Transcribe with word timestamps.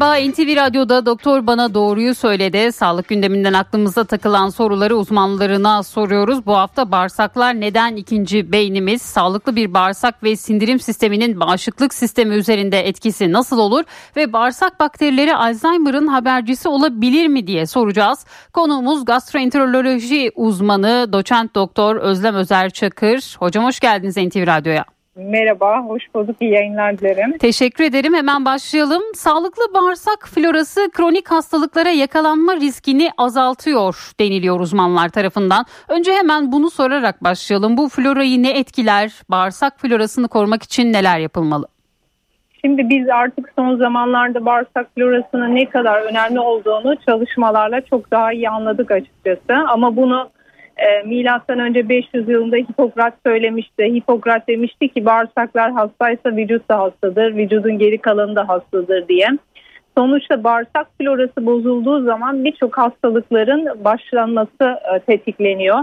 Merhaba 0.00 0.30
NTV 0.30 0.56
Radyo'da 0.56 1.06
Doktor 1.06 1.46
Bana 1.46 1.74
Doğruyu 1.74 2.14
Söyledi. 2.14 2.72
Sağlık 2.72 3.08
gündeminden 3.08 3.52
aklımıza 3.52 4.04
takılan 4.04 4.48
soruları 4.48 4.96
uzmanlarına 4.96 5.82
soruyoruz. 5.82 6.46
Bu 6.46 6.56
hafta 6.56 6.92
bağırsaklar 6.92 7.60
neden 7.60 7.96
ikinci 7.96 8.52
beynimiz? 8.52 9.02
Sağlıklı 9.02 9.56
bir 9.56 9.74
bağırsak 9.74 10.22
ve 10.22 10.36
sindirim 10.36 10.80
sisteminin 10.80 11.40
bağışıklık 11.40 11.94
sistemi 11.94 12.34
üzerinde 12.34 12.88
etkisi 12.88 13.32
nasıl 13.32 13.58
olur? 13.58 13.84
Ve 14.16 14.32
bağırsak 14.32 14.80
bakterileri 14.80 15.36
Alzheimer'ın 15.36 16.06
habercisi 16.06 16.68
olabilir 16.68 17.26
mi 17.26 17.46
diye 17.46 17.66
soracağız. 17.66 18.26
Konuğumuz 18.52 19.04
gastroenteroloji 19.04 20.32
uzmanı 20.34 21.12
doçent 21.12 21.54
doktor 21.54 21.96
Özlem 21.96 22.34
Özer 22.34 22.70
Çakır. 22.70 23.36
Hocam 23.38 23.64
hoş 23.64 23.80
geldiniz 23.80 24.16
NTV 24.16 24.46
Radyo'ya. 24.46 24.97
Merhaba, 25.18 25.82
hoş 25.82 26.02
bulduk. 26.14 26.36
İyi 26.40 26.52
yayınlar 26.52 26.98
dilerim. 26.98 27.38
Teşekkür 27.38 27.84
ederim. 27.84 28.14
Hemen 28.14 28.44
başlayalım. 28.44 29.02
Sağlıklı 29.14 29.74
bağırsak 29.74 30.28
florası 30.34 30.90
kronik 30.92 31.30
hastalıklara 31.30 31.88
yakalanma 31.88 32.56
riskini 32.56 33.10
azaltıyor 33.18 34.12
deniliyor 34.20 34.60
uzmanlar 34.60 35.08
tarafından. 35.08 35.64
Önce 35.88 36.12
hemen 36.12 36.52
bunu 36.52 36.70
sorarak 36.70 37.24
başlayalım. 37.24 37.76
Bu 37.76 37.88
florayı 37.88 38.42
ne 38.42 38.50
etkiler? 38.50 39.12
Bağırsak 39.28 39.80
florasını 39.80 40.28
korumak 40.28 40.62
için 40.62 40.92
neler 40.92 41.18
yapılmalı? 41.18 41.66
Şimdi 42.60 42.88
biz 42.88 43.08
artık 43.08 43.52
son 43.56 43.76
zamanlarda 43.76 44.46
bağırsak 44.46 44.86
florasının 44.94 45.54
ne 45.54 45.64
kadar 45.64 46.00
önemli 46.00 46.40
olduğunu 46.40 46.96
çalışmalarla 47.06 47.80
çok 47.80 48.10
daha 48.10 48.32
iyi 48.32 48.48
anladık 48.48 48.90
açıkçası. 48.90 49.54
Ama 49.68 49.96
bunu 49.96 50.30
e, 50.78 51.02
milattan 51.02 51.58
önce 51.58 51.88
500 51.88 52.28
yılında 52.28 52.56
Hipokrat 52.56 53.14
söylemişti. 53.26 53.84
Hipokrat 53.84 54.48
demişti 54.48 54.88
ki 54.88 55.04
bağırsaklar 55.04 55.72
hastaysa 55.72 56.36
vücut 56.36 56.68
da 56.68 56.78
hastadır, 56.78 57.36
vücudun 57.36 57.78
geri 57.78 57.98
kalanı 57.98 58.36
da 58.36 58.48
hastadır 58.48 59.08
diye. 59.08 59.28
Sonuçta 59.98 60.44
bağırsak 60.44 60.86
florası 60.98 61.46
bozulduğu 61.46 62.04
zaman 62.04 62.44
birçok 62.44 62.78
hastalıkların 62.78 63.84
başlanması 63.84 64.78
e, 64.94 64.98
tetikleniyor. 64.98 65.78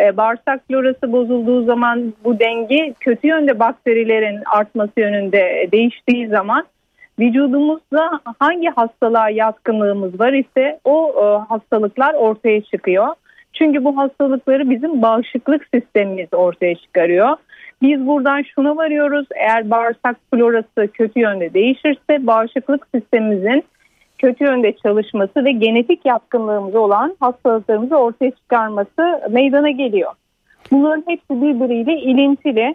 E, 0.00 0.16
bağırsak 0.16 0.60
florası 0.68 1.12
bozulduğu 1.12 1.64
zaman 1.64 2.14
bu 2.24 2.38
denge 2.38 2.94
kötü 3.00 3.26
yönde 3.26 3.58
bakterilerin 3.58 4.42
artması 4.56 4.92
yönünde 4.96 5.68
değiştiği 5.72 6.28
zaman 6.28 6.64
vücudumuzda 7.18 8.20
hangi 8.38 8.68
hastalığa 8.68 9.30
yatkınlığımız 9.30 10.20
var 10.20 10.32
ise 10.32 10.80
o 10.84 11.14
e, 11.16 11.24
hastalıklar 11.48 12.14
ortaya 12.14 12.60
çıkıyor. 12.60 13.06
Çünkü 13.52 13.84
bu 13.84 13.96
hastalıkları 13.96 14.70
bizim 14.70 15.02
bağışıklık 15.02 15.66
sistemimiz 15.74 16.28
ortaya 16.32 16.74
çıkarıyor. 16.74 17.36
Biz 17.82 18.06
buradan 18.06 18.42
şuna 18.42 18.76
varıyoruz. 18.76 19.26
Eğer 19.34 19.70
bağırsak 19.70 20.16
florası 20.34 20.92
kötü 20.94 21.20
yönde 21.20 21.54
değişirse 21.54 22.26
bağışıklık 22.26 22.86
sistemimizin 22.94 23.64
kötü 24.18 24.44
yönde 24.44 24.72
çalışması 24.72 25.44
ve 25.44 25.52
genetik 25.52 26.06
yatkınlığımız 26.06 26.74
olan 26.74 27.16
hastalıklarımızı 27.20 27.96
ortaya 27.96 28.30
çıkarması 28.30 29.20
meydana 29.30 29.70
geliyor. 29.70 30.12
Bunların 30.70 31.04
hepsi 31.06 31.42
birbiriyle 31.42 32.00
ilintili. 32.00 32.74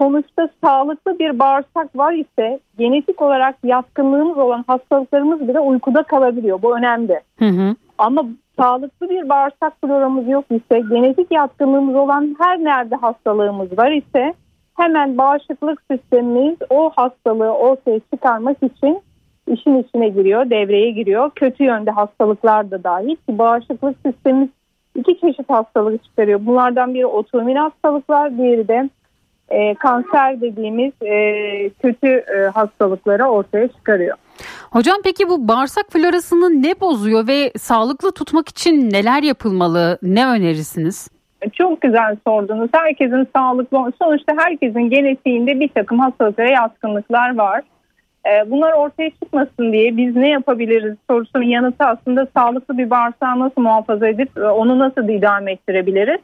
Sonuçta 0.00 0.48
sağlıklı 0.64 1.18
bir 1.18 1.38
bağırsak 1.38 1.96
var 1.96 2.12
ise 2.12 2.60
genetik 2.78 3.22
olarak 3.22 3.56
yatkınlığımız 3.64 4.38
olan 4.38 4.64
hastalıklarımız 4.66 5.48
bile 5.48 5.60
uykuda 5.60 6.02
kalabiliyor. 6.02 6.62
Bu 6.62 6.76
önemli. 6.78 7.20
Hı 7.38 7.44
hı. 7.44 7.74
Ama 7.98 8.24
sağlıklı 8.60 9.10
bir 9.10 9.28
bağırsak 9.28 9.72
floramız 9.80 10.28
yok 10.28 10.44
ise 10.50 10.80
genetik 10.80 11.30
yatkınlığımız 11.30 11.94
olan 11.94 12.36
her 12.40 12.58
nerede 12.58 12.94
hastalığımız 12.94 13.78
var 13.78 13.92
ise 13.92 14.34
hemen 14.76 15.18
bağışıklık 15.18 15.82
sistemimiz 15.90 16.56
o 16.70 16.90
hastalığı 16.96 17.52
ortaya 17.52 18.00
çıkarmak 18.14 18.56
için 18.62 19.00
işin 19.48 19.82
içine 19.82 20.08
giriyor, 20.08 20.50
devreye 20.50 20.90
giriyor. 20.90 21.30
Kötü 21.34 21.64
yönde 21.64 21.90
hastalıklar 21.90 22.70
da 22.70 22.84
dahil 22.84 23.16
ki 23.16 23.38
bağışıklık 23.38 23.96
sistemimiz 24.06 24.48
iki 24.94 25.20
çeşit 25.20 25.50
hastalık 25.50 26.04
çıkarıyor. 26.04 26.46
Bunlardan 26.46 26.94
biri 26.94 27.06
otoimmün 27.06 27.56
hastalıklar, 27.56 28.38
diğeri 28.38 28.68
de 28.68 28.90
e, 29.48 29.74
kanser 29.74 30.40
dediğimiz 30.40 30.92
e, 31.02 31.70
kötü 31.82 32.08
e, 32.08 32.50
hastalıkları 32.54 33.24
ortaya 33.24 33.68
çıkarıyor. 33.68 34.16
Hocam 34.70 34.96
peki 35.04 35.28
bu 35.28 35.48
bağırsak 35.48 35.86
florasını 35.92 36.62
ne 36.62 36.80
bozuyor 36.80 37.28
ve 37.28 37.52
sağlıklı 37.58 38.12
tutmak 38.12 38.48
için 38.48 38.90
neler 38.90 39.22
yapılmalı? 39.22 39.98
Ne 40.02 40.26
önerirsiniz? 40.26 41.08
Çok 41.52 41.80
güzel 41.80 42.16
sordunuz. 42.26 42.70
Herkesin 42.72 43.28
sağlıklı, 43.36 43.92
sonuçta 44.02 44.32
herkesin 44.38 44.90
genetiğinde 44.90 45.60
bir 45.60 45.68
takım 45.68 45.98
hastalıklara 45.98 46.50
yatkınlıklar 46.50 47.36
var. 47.36 47.62
Ee, 48.26 48.50
bunlar 48.50 48.72
ortaya 48.72 49.10
çıkmasın 49.10 49.72
diye 49.72 49.96
biz 49.96 50.16
ne 50.16 50.28
yapabiliriz 50.28 50.96
sorusunun 51.10 51.44
yanıtı 51.44 51.84
aslında 51.84 52.26
sağlıklı 52.36 52.78
bir 52.78 52.90
bağırsağı 52.90 53.38
nasıl 53.38 53.60
muhafaza 53.62 54.08
edip 54.08 54.38
e, 54.38 54.44
onu 54.44 54.78
nasıl 54.78 55.08
idame 55.08 55.52
ettirebiliriz? 55.52 56.20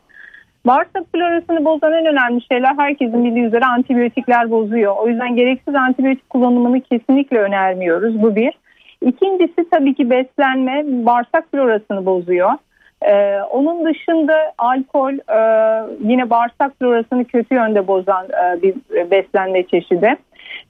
Bağırsak 0.66 1.02
florasını 1.12 1.64
bozan 1.64 1.92
en 1.92 2.06
önemli 2.06 2.40
şeyler 2.52 2.74
herkesin 2.76 3.24
bildiği 3.24 3.44
üzere 3.44 3.64
antibiyotikler 3.64 4.50
bozuyor. 4.50 4.96
O 4.96 5.08
yüzden 5.08 5.36
gereksiz 5.36 5.74
antibiyotik 5.74 6.30
kullanımını 6.30 6.80
kesinlikle 6.80 7.38
önermiyoruz. 7.38 8.22
Bu 8.22 8.36
bir. 8.36 8.52
İkincisi 9.02 9.70
tabii 9.70 9.94
ki 9.94 10.10
beslenme 10.10 10.84
bağırsak 10.86 11.50
florasını 11.50 12.06
bozuyor. 12.06 12.50
Ee, 13.02 13.40
onun 13.40 13.84
dışında 13.84 14.52
alkol 14.58 15.12
e, 15.12 15.38
yine 16.00 16.30
bağırsak 16.30 16.78
florasını 16.78 17.24
kötü 17.24 17.54
yönde 17.54 17.86
bozan 17.86 18.26
e, 18.26 18.62
bir 18.62 18.74
beslenme 19.10 19.62
çeşidi. 19.66 20.16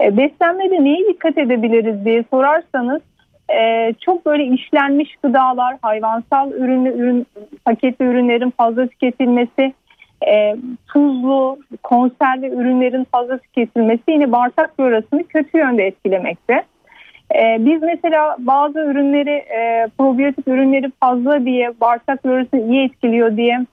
E, 0.00 0.16
beslenmede 0.16 0.84
neye 0.84 1.08
dikkat 1.08 1.38
edebiliriz 1.38 2.04
diye 2.04 2.24
sorarsanız 2.30 3.02
e, 3.48 3.92
çok 4.00 4.26
böyle 4.26 4.44
işlenmiş 4.44 5.16
gıdalar, 5.22 5.76
hayvansal 5.82 6.52
ürünlü 6.52 6.90
ürün, 6.90 7.26
paketli 7.64 8.04
ürünlerin 8.04 8.50
fazla 8.50 8.86
tüketilmesi, 8.86 9.72
e, 10.26 10.56
tuzlu, 10.86 11.58
konserve 11.82 12.48
ürünlerin 12.48 13.06
fazla 13.12 13.38
tüketilmesi 13.38 14.02
yine 14.08 14.32
bağırsak 14.32 14.76
florasını 14.76 15.24
kötü 15.24 15.58
yönde 15.58 15.86
etkilemekte. 15.86 16.64
E, 17.34 17.56
biz 17.58 17.82
mesela 17.82 18.36
bazı 18.38 18.78
ürünleri, 18.78 19.30
e, 19.30 19.88
probiyotik 19.98 20.48
ürünleri 20.48 20.92
fazla 21.00 21.44
diye 21.44 21.72
bağırsak 21.80 22.22
florasını 22.22 22.72
iyi 22.72 22.84
etkiliyor 22.84 23.36
diye 23.36 23.66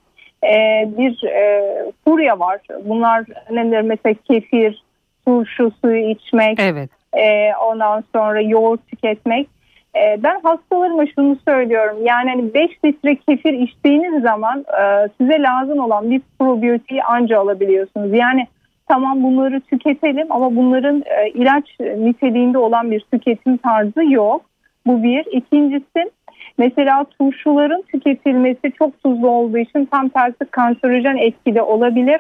e, 0.44 0.88
bir 0.98 1.24
e, 1.24 1.62
furya 2.06 2.40
var. 2.40 2.60
Bunlar 2.86 3.26
neler 3.52 3.82
mesela 3.82 4.16
kefir, 4.28 4.84
turşu 5.26 5.72
suyu 5.82 6.10
içmek, 6.10 6.60
evet. 6.60 6.90
e, 7.14 7.56
ondan 7.56 8.04
sonra 8.16 8.42
yoğurt 8.42 8.88
tüketmek. 8.88 9.48
Ee, 9.96 10.24
ben 10.24 10.40
hastalarıma 10.44 11.06
şunu 11.06 11.38
söylüyorum. 11.48 11.98
Yani 12.04 12.30
hani 12.30 12.54
5 12.54 12.72
litre 12.86 13.16
kefir 13.16 13.54
içtiğiniz 13.54 14.24
zaman 14.24 14.60
e, 14.60 15.10
size 15.18 15.42
lazım 15.42 15.80
olan 15.80 16.12
bir 16.12 16.22
probiyotiği 16.40 17.04
anca 17.04 17.40
alabiliyorsunuz. 17.40 18.14
Yani 18.14 18.48
tamam 18.88 19.24
bunları 19.24 19.62
tüketelim 19.62 20.32
ama 20.32 20.56
bunların 20.56 21.04
e, 21.06 21.30
ilaç 21.30 21.80
niteliğinde 21.80 22.58
olan 22.58 22.92
bir 22.92 23.00
tüketim 23.00 23.58
tarzı 23.58 24.04
yok. 24.06 24.42
Bu 24.86 25.04
bir. 25.04 25.26
İkincisi 25.32 26.12
mesela 26.58 27.06
turşuların 27.20 27.82
tüketilmesi 27.82 28.72
çok 28.78 29.04
tuzlu 29.04 29.30
olduğu 29.30 29.58
için 29.58 29.86
tam 29.86 30.10
tersi 30.10 30.46
kanserojen 30.52 31.18
etkide 31.18 31.62
olabilir. 31.62 32.20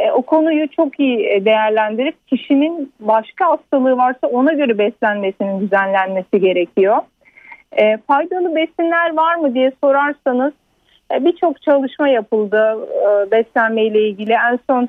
E, 0.00 0.10
o 0.12 0.22
konuyu 0.22 0.68
çok 0.68 1.00
iyi 1.00 1.44
değerlendirip 1.44 2.28
kişinin 2.28 2.92
başka 3.00 3.50
hastalığı 3.50 3.96
varsa 3.96 4.26
ona 4.26 4.52
göre 4.52 4.78
beslenmesinin 4.78 5.60
düzenlenmesi 5.60 6.40
gerekiyor. 6.40 6.96
E, 7.72 7.96
faydalı 7.96 8.56
besinler 8.56 9.16
var 9.16 9.34
mı 9.34 9.54
diye 9.54 9.72
sorarsanız 9.84 10.52
e, 11.14 11.24
birçok 11.24 11.62
çalışma 11.62 12.08
yapıldı 12.08 12.78
e, 12.92 13.30
beslenme 13.30 13.84
ile 13.84 14.08
ilgili. 14.08 14.32
En 14.32 14.58
son 14.70 14.88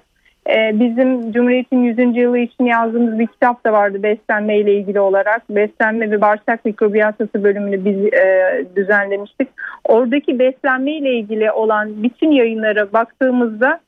e, 0.49 0.79
bizim 0.79 1.31
Cumhuriyet'in 1.31 1.83
100. 1.83 2.17
yılı 2.17 2.37
için 2.37 2.65
yazdığımız 2.65 3.19
bir 3.19 3.27
kitap 3.27 3.65
da 3.65 3.73
vardı 3.73 4.03
beslenme 4.03 4.57
ile 4.57 4.73
ilgili 4.73 4.99
olarak. 4.99 5.49
Beslenme 5.49 6.11
ve 6.11 6.21
bağırsak 6.21 6.65
mikrobiyatası 6.65 7.43
bölümünü 7.43 7.85
biz 7.85 8.13
e, 8.13 8.65
düzenlemiştik. 8.75 9.47
Oradaki 9.83 10.39
beslenme 10.39 10.91
ile 10.91 11.13
ilgili 11.13 11.51
olan 11.51 12.03
bütün 12.03 12.31
yayınlara 12.31 12.93
baktığımızda 12.93 13.79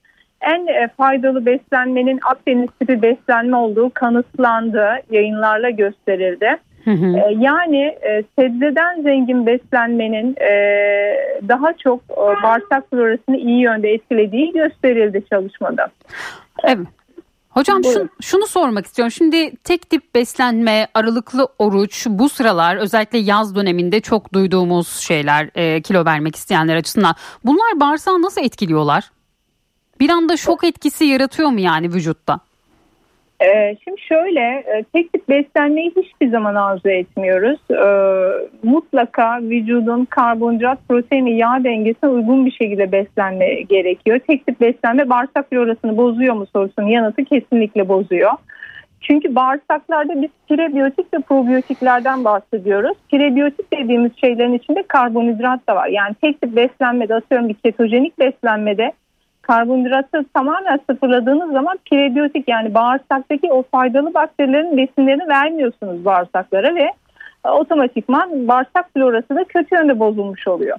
en 0.43 0.67
e, 0.67 0.87
faydalı 0.97 1.45
beslenmenin 1.45 2.19
Akdeniz 2.31 2.69
tipi 2.79 3.01
beslenme 3.01 3.57
olduğu 3.57 3.91
kanıtlandı, 3.93 4.89
yayınlarla 5.11 5.69
gösterildi. 5.69 6.57
Hı 6.83 6.91
hı. 6.91 7.17
Ee, 7.17 7.37
yani 7.39 7.81
e, 7.81 8.23
sebzeden 8.39 9.01
zengin 9.01 9.45
beslenmenin 9.45 10.35
e, 10.35 10.51
daha 11.47 11.73
çok 11.73 11.99
e, 12.11 12.43
bağırsak 12.43 12.89
florasını 12.89 13.37
iyi 13.37 13.61
yönde 13.61 13.89
etkilediği 13.89 14.53
gösterildi 14.53 15.23
çalışmada. 15.29 15.87
Evet. 16.63 16.87
Hocam 17.49 17.83
şun, 17.83 18.09
şunu 18.21 18.47
sormak 18.47 18.85
istiyorum. 18.85 19.11
Şimdi 19.11 19.55
tek 19.55 19.89
tip 19.89 20.15
beslenme, 20.15 20.87
aralıklı 20.93 21.47
oruç 21.59 22.07
bu 22.09 22.29
sıralar 22.29 22.75
özellikle 22.75 23.17
yaz 23.17 23.55
döneminde 23.55 24.01
çok 24.01 24.33
duyduğumuz 24.33 24.87
şeyler 24.87 25.49
e, 25.55 25.81
kilo 25.81 26.05
vermek 26.05 26.35
isteyenler 26.35 26.75
açısından. 26.75 27.15
Bunlar 27.43 27.79
bağırsağı 27.79 28.21
nasıl 28.21 28.41
etkiliyorlar? 28.41 29.11
Bir 29.99 30.09
anda 30.09 30.37
şok 30.37 30.63
etkisi 30.63 31.05
yaratıyor 31.05 31.49
mu 31.49 31.59
yani 31.59 31.87
vücutta? 31.87 32.39
Ee, 33.41 33.77
şimdi 33.83 34.01
şöyle 34.01 34.39
e, 34.39 34.83
tek 34.93 35.13
tip 35.13 35.29
beslenmeyi 35.29 35.91
hiçbir 35.95 36.29
zaman 36.29 36.55
arzu 36.55 36.89
etmiyoruz. 36.89 37.59
Ee, 37.71 38.67
mutlaka 38.67 39.41
vücudun 39.41 40.05
karbonhidrat, 40.05 40.79
protein 40.89 41.25
ve 41.25 41.31
yağ 41.31 41.63
dengesine 41.63 42.09
uygun 42.09 42.45
bir 42.45 42.51
şekilde 42.51 42.91
beslenme 42.91 43.61
gerekiyor. 43.61 44.19
Tek 44.27 44.45
tip 44.45 44.61
beslenme 44.61 45.09
bağırsak 45.09 45.49
florasını 45.49 45.97
bozuyor 45.97 46.35
mu 46.35 46.45
sorusunun 46.53 46.87
yanıtı 46.87 47.23
kesinlikle 47.23 47.89
bozuyor. 47.89 48.31
Çünkü 49.01 49.35
bağırsaklarda 49.35 50.21
biz 50.21 50.29
prebiyotik 50.49 51.13
ve 51.13 51.19
probiyotiklerden 51.19 52.23
bahsediyoruz. 52.23 52.97
Prebiyotik 53.11 53.73
dediğimiz 53.73 54.11
şeylerin 54.21 54.53
içinde 54.53 54.83
karbonhidrat 54.83 55.67
da 55.67 55.75
var. 55.75 55.87
Yani 55.87 56.15
tek 56.21 56.41
tip 56.41 56.55
beslenmede 56.55 57.15
atıyorum 57.15 57.49
bir 57.49 57.53
ketojenik 57.53 58.19
beslenmede 58.19 58.91
karbonhidratı 59.43 60.25
tamamen 60.33 60.79
sıfırladığınız 60.89 61.51
zaman 61.51 61.77
prebiyotik 61.91 62.49
yani 62.49 62.73
bağırsaktaki 62.73 63.51
o 63.51 63.63
faydalı 63.71 64.13
bakterilerin 64.13 64.77
besinlerini 64.77 65.27
vermiyorsunuz 65.27 66.05
bağırsaklara 66.05 66.75
ve 66.75 66.91
e, 67.45 67.49
otomatikman 67.49 68.47
bağırsak 68.47 68.93
florası 68.93 69.35
da 69.35 69.43
kötü 69.43 69.75
yönde 69.75 69.99
bozulmuş 69.99 70.47
oluyor. 70.47 70.77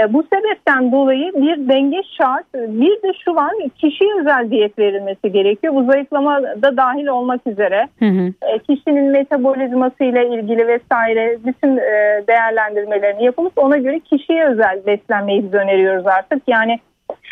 E, 0.00 0.12
bu 0.12 0.22
sebepten 0.22 0.92
dolayı 0.92 1.32
bir 1.34 1.68
denge 1.68 2.02
şart. 2.18 2.54
Bir 2.54 3.02
de 3.02 3.12
şu 3.24 3.34
var 3.34 3.52
kişiye 3.78 4.20
özel 4.20 4.50
diyet 4.50 4.78
verilmesi 4.78 5.32
gerekiyor. 5.32 5.74
Bu 5.74 5.84
zayıflama 5.84 6.42
da 6.42 6.76
dahil 6.76 7.06
olmak 7.06 7.46
üzere. 7.46 7.88
Hı 7.98 8.04
hı. 8.04 8.32
E, 8.42 8.58
kişinin 8.58 9.04
metabolizması 9.04 10.04
ile 10.04 10.28
ilgili 10.28 10.68
vesaire 10.68 11.38
bütün 11.46 11.76
e, 11.76 12.24
değerlendirmelerini 12.28 13.24
yapılıp 13.24 13.52
ona 13.56 13.76
göre 13.76 14.00
kişiye 14.00 14.46
özel 14.46 14.80
beslenmeyi 14.86 15.44
biz 15.44 15.54
öneriyoruz 15.54 16.06
artık. 16.06 16.42
Yani 16.46 16.78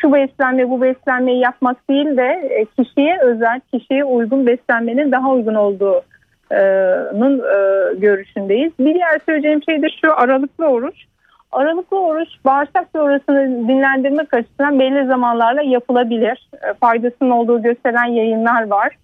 şu 0.05 0.13
beslenme 0.13 0.71
bu 0.71 0.83
beslenmeyi 0.83 1.41
yapmak 1.41 1.89
değil 1.91 2.17
de 2.17 2.49
e, 2.51 2.65
kişiye 2.65 3.19
özel, 3.21 3.61
kişiye 3.73 4.05
uygun 4.05 4.47
beslenmenin 4.47 5.13
daha 5.13 5.31
uygun 5.31 5.55
olduğunun 5.55 7.39
e, 7.39 7.95
görüşündeyiz. 7.95 8.73
Bir 8.79 8.95
diğer 8.95 9.21
söyleyeceğim 9.27 9.63
şey 9.63 9.83
de 9.83 9.87
şu 10.05 10.21
aralıklı 10.21 10.67
oruç. 10.67 11.05
Aralıklı 11.53 12.01
oruç 12.01 12.29
bağırsak 12.45 12.93
florasını 12.93 13.69
dinlendirmek 13.69 14.35
açısından 14.35 14.81
belli 14.81 15.07
zamanlarla 15.07 15.63
yapılabilir. 15.63 16.51
E, 16.69 16.75
faydasının 16.75 17.31
olduğu 17.31 17.63
gösteren 17.63 18.07
yayınlar 18.07 18.67
var. 18.67 18.97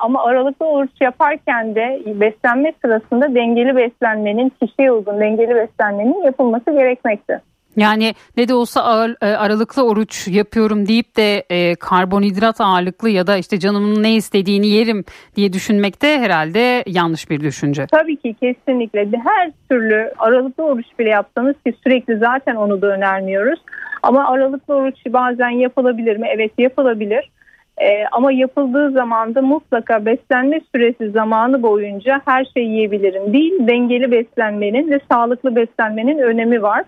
Ama 0.00 0.24
aralıklı 0.24 0.66
oruç 0.66 0.90
yaparken 1.00 1.74
de 1.74 2.02
beslenme 2.06 2.72
sırasında 2.84 3.34
dengeli 3.34 3.76
beslenmenin, 3.76 4.52
kişiye 4.62 4.92
uygun 4.92 5.20
dengeli 5.20 5.54
beslenmenin 5.54 6.22
yapılması 6.22 6.70
gerekmekte. 6.70 7.40
Yani 7.76 8.14
ne 8.36 8.48
de 8.48 8.54
olsa 8.54 8.82
ağır, 8.82 9.16
e, 9.22 9.26
aralıklı 9.26 9.86
oruç 9.86 10.28
yapıyorum 10.28 10.88
deyip 10.88 11.16
de 11.16 11.44
e, 11.50 11.74
karbonhidrat 11.74 12.60
ağırlıklı 12.60 13.10
ya 13.10 13.26
da 13.26 13.36
işte 13.36 13.58
canımın 13.58 14.02
ne 14.02 14.14
istediğini 14.14 14.66
yerim 14.66 15.04
diye 15.36 15.52
düşünmek 15.52 16.02
de 16.02 16.18
herhalde 16.18 16.84
yanlış 16.86 17.30
bir 17.30 17.40
düşünce. 17.40 17.86
Tabii 17.92 18.16
ki 18.16 18.34
kesinlikle. 18.40 19.10
Her 19.24 19.52
türlü 19.70 20.12
aralıklı 20.18 20.64
oruç 20.64 20.86
bile 20.98 21.08
yapsanız 21.08 21.54
ki 21.66 21.74
sürekli 21.84 22.18
zaten 22.18 22.56
onu 22.56 22.82
da 22.82 22.86
önermiyoruz. 22.86 23.60
Ama 24.02 24.28
aralıklı 24.28 24.74
oruç 24.74 24.96
bazen 25.08 25.50
yapılabilir 25.50 26.16
mi? 26.16 26.28
Evet 26.34 26.52
yapılabilir. 26.58 27.30
Ee, 27.78 28.04
ama 28.12 28.32
yapıldığı 28.32 28.90
zaman 28.90 29.34
da 29.34 29.42
mutlaka 29.42 30.06
beslenme 30.06 30.60
süresi 30.74 31.10
zamanı 31.10 31.62
boyunca 31.62 32.20
her 32.24 32.44
şeyi 32.44 32.68
yiyebilirim 32.68 33.32
değil. 33.32 33.52
Dengeli 33.60 34.10
beslenmenin 34.10 34.90
ve 34.90 35.00
sağlıklı 35.12 35.56
beslenmenin 35.56 36.18
önemi 36.18 36.62
var 36.62 36.84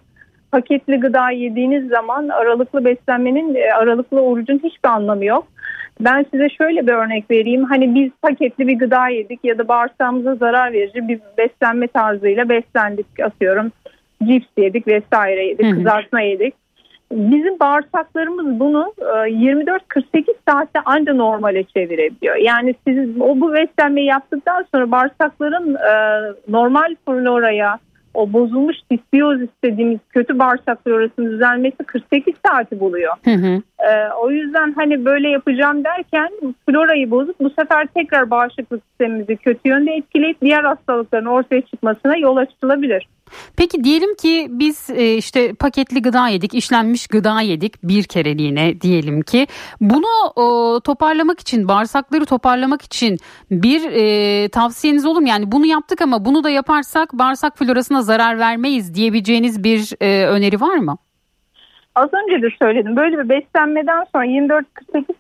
paketli 0.53 1.01
gıda 1.01 1.31
yediğiniz 1.31 1.89
zaman 1.89 2.29
aralıklı 2.29 2.85
beslenmenin, 2.85 3.55
e, 3.55 3.73
aralıklı 3.75 4.21
orucun 4.21 4.59
hiçbir 4.59 4.89
anlamı 4.89 5.25
yok. 5.25 5.47
Ben 6.01 6.27
size 6.31 6.49
şöyle 6.49 6.87
bir 6.87 6.93
örnek 6.93 7.31
vereyim. 7.31 7.65
Hani 7.65 7.95
biz 7.95 8.11
paketli 8.23 8.69
bir 8.69 8.79
gıda 8.79 9.09
yedik 9.09 9.41
ya 9.45 9.59
da 9.59 9.69
bağırsağımıza 9.69 10.35
zarar 10.35 10.73
verici 10.73 11.09
bir 11.09 11.21
beslenme 11.39 11.87
tarzıyla 11.87 12.49
beslendik 12.49 13.07
atıyorum. 13.23 13.73
Cips 14.23 14.47
yedik 14.57 14.87
vesaire 14.87 15.47
yedik, 15.47 15.75
kızartma 15.75 16.21
yedik. 16.21 16.55
Bizim 17.13 17.61
bağırsaklarımız 17.61 18.61
bunu 18.61 18.95
24-48 18.99 19.81
e, 20.19 20.35
saatte 20.49 20.81
anca 20.85 21.15
normale 21.15 21.65
çevirebiliyor. 21.65 22.37
Yani 22.37 22.75
siz 22.87 23.21
o 23.21 23.41
bu 23.41 23.55
beslenmeyi 23.55 24.07
yaptıktan 24.07 24.67
sonra 24.75 24.91
bağırsakların 24.91 25.75
e, 25.75 25.95
normal 26.49 26.97
floraya, 27.07 27.79
o 28.15 28.33
bozulmuş 28.33 28.77
disbiyozis 28.91 29.49
dediğimiz 29.65 29.99
kötü 30.11 30.39
bağırsak 30.39 30.85
florasının 30.85 31.31
düzelmesi 31.31 31.77
48 31.87 32.35
saati 32.47 32.81
buluyor. 32.81 33.13
Hı 33.25 33.31
hı. 33.31 33.63
Ee, 33.79 34.13
o 34.23 34.31
yüzden 34.31 34.73
hani 34.73 35.05
böyle 35.05 35.29
yapacağım 35.29 35.85
derken 35.85 36.29
florayı 36.69 37.11
bozup 37.11 37.41
bu 37.41 37.51
sefer 37.51 37.87
tekrar 37.87 38.31
bağışıklık 38.31 38.83
sistemimizi 38.89 39.37
kötü 39.37 39.69
yönde 39.69 39.93
etkileyip 39.93 40.41
diğer 40.43 40.65
hastalıkların 40.65 41.27
ortaya 41.27 41.61
çıkmasına 41.63 42.17
yol 42.17 42.37
açılabilir. 42.37 43.09
Peki 43.57 43.85
diyelim 43.85 44.15
ki 44.15 44.47
biz 44.51 44.91
e, 44.91 45.17
işte 45.17 45.55
paketli 45.55 46.03
gıda 46.03 46.29
yedik, 46.29 46.55
işlenmiş 46.55 47.07
gıda 47.07 47.41
yedik 47.41 47.83
bir 47.83 48.05
kereliğine 48.05 48.81
diyelim 48.81 49.23
ki. 49.23 49.47
Bunu 49.81 50.33
toparlamak 50.81 51.41
için, 51.41 51.69
bağırsakları 51.69 52.25
toparlamak 52.27 52.83
için 52.83 53.19
bir 53.51 53.83
e, 53.85 54.49
tavsiyeniz 54.49 55.07
olur 55.07 55.21
mu? 55.21 55.29
Yani 55.29 55.53
bunu 55.53 55.67
yaptık 55.67 56.01
ama 56.01 56.25
bunu 56.25 56.45
da 56.45 56.51
yaparsak 56.51 57.13
bağırsak 57.13 57.59
florasına 57.59 58.03
zarar 58.03 58.39
vermeyiz 58.39 58.95
diyebileceğiniz 58.95 59.65
bir 59.65 59.93
e, 60.01 60.27
öneri 60.27 60.61
var 60.61 60.77
mı? 60.77 60.99
Az 61.95 62.09
önce 62.15 62.43
de 62.43 62.49
söyledim. 62.59 62.97
Böyle 62.97 63.19
bir 63.19 63.29
beslenmeden 63.29 64.05
sonra 64.13 64.27
24-48 64.27 64.65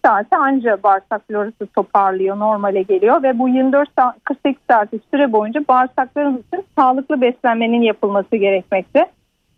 saate 0.05 0.37
ancak 0.37 0.85
bağırsak 0.85 1.23
florası 1.29 1.67
toparlıyor, 1.67 2.39
normale 2.39 2.83
geliyor 2.83 3.23
ve 3.23 3.39
bu 3.39 3.49
24-48 3.49 4.55
saatlik 4.71 5.03
süre 5.11 5.33
boyunca 5.33 5.61
bağırsaklarımız 5.69 6.41
için 6.47 6.65
sağlıklı 6.79 7.21
beslenmenin 7.21 7.83
yapılması 7.83 8.37
gerekmekte. 8.37 9.07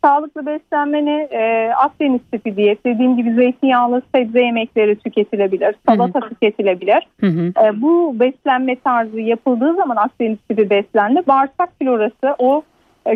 Sağlıklı 0.05 0.47
beslenmeni 0.47 1.29
e, 1.31 1.71
Akdeniz 1.77 2.21
tipi 2.33 2.57
diyet 2.57 2.87
dediğim 2.87 3.17
gibi 3.17 3.35
zeytinyağlı 3.35 4.03
sebze 4.15 4.41
yemekleri 4.41 4.97
tüketilebilir, 4.97 5.75
salata 5.89 6.21
hı 6.21 6.25
hı. 6.25 6.29
tüketilebilir. 6.29 7.07
Hı 7.21 7.27
hı. 7.27 7.53
E, 7.65 7.83
bu 7.83 8.21
beslenme 8.21 8.77
tarzı 8.81 9.21
yapıldığı 9.21 9.75
zaman 9.75 9.97
Akdeniz 9.97 10.39
tipi 10.49 10.71
beslenme 10.71 11.27
bağırsak 11.27 11.71
florası 11.79 12.37
o 12.39 12.63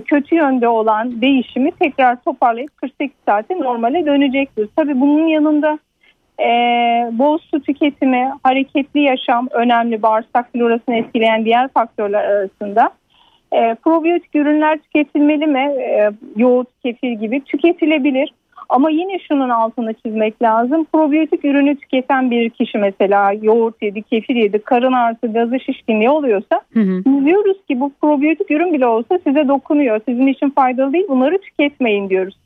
kötü 0.05 0.35
yönde 0.35 0.69
olan 0.69 1.21
değişimi 1.21 1.71
tekrar 1.71 2.23
toparlayıp 2.23 2.77
48 2.77 3.17
saate 3.27 3.59
normale 3.59 4.07
dönecektir. 4.07 4.69
Tabii 4.77 5.01
bunun 5.01 5.27
yanında 5.27 5.79
e, 6.41 6.49
bol 7.13 7.39
su 7.39 7.61
tüketimi, 7.61 8.33
hareketli 8.43 9.01
yaşam 9.01 9.49
önemli 9.51 10.03
bağırsak 10.03 10.53
florasını 10.53 10.97
etkileyen 10.97 11.45
diğer 11.45 11.69
faktörler 11.69 12.25
arasında. 12.25 12.91
E, 13.53 13.75
probiyotik 13.75 14.35
ürünler 14.35 14.79
tüketilmeli 14.79 15.47
mi? 15.47 15.75
E, 15.81 16.11
yoğurt, 16.37 16.69
kefir 16.83 17.13
gibi 17.13 17.45
tüketilebilir. 17.45 18.33
Ama 18.69 18.91
yine 18.91 19.19
şunun 19.19 19.49
altını 19.49 19.95
çizmek 19.95 20.43
lazım. 20.43 20.87
Probiyotik 20.93 21.45
ürünü 21.45 21.77
tüketen 21.77 22.31
bir 22.31 22.51
kişi 22.51 22.79
mesela 22.79 23.33
yoğurt 23.43 23.83
yedi, 23.83 24.03
kefir 24.03 24.35
yedi, 24.35 24.59
karın 24.59 24.93
ağrısı, 24.93 25.33
gazı 25.33 25.61
şişkinliği 25.61 26.11
oluyorsa 26.11 26.61
hı 26.73 26.81
hı. 26.81 27.25
diyoruz 27.25 27.57
ki 27.69 27.81
bu 27.81 27.93
probiyotik 28.01 28.51
ürün 28.51 28.73
bile 28.73 28.87
olsa 28.87 29.19
size 29.27 29.49
dokunuyor. 29.49 30.01
Sizin 30.09 30.27
için 30.27 30.51
faydalı 30.51 30.93
değil 30.93 31.07
bunları 31.09 31.39
tüketmeyin 31.39 32.11
diyoruz 32.11 32.37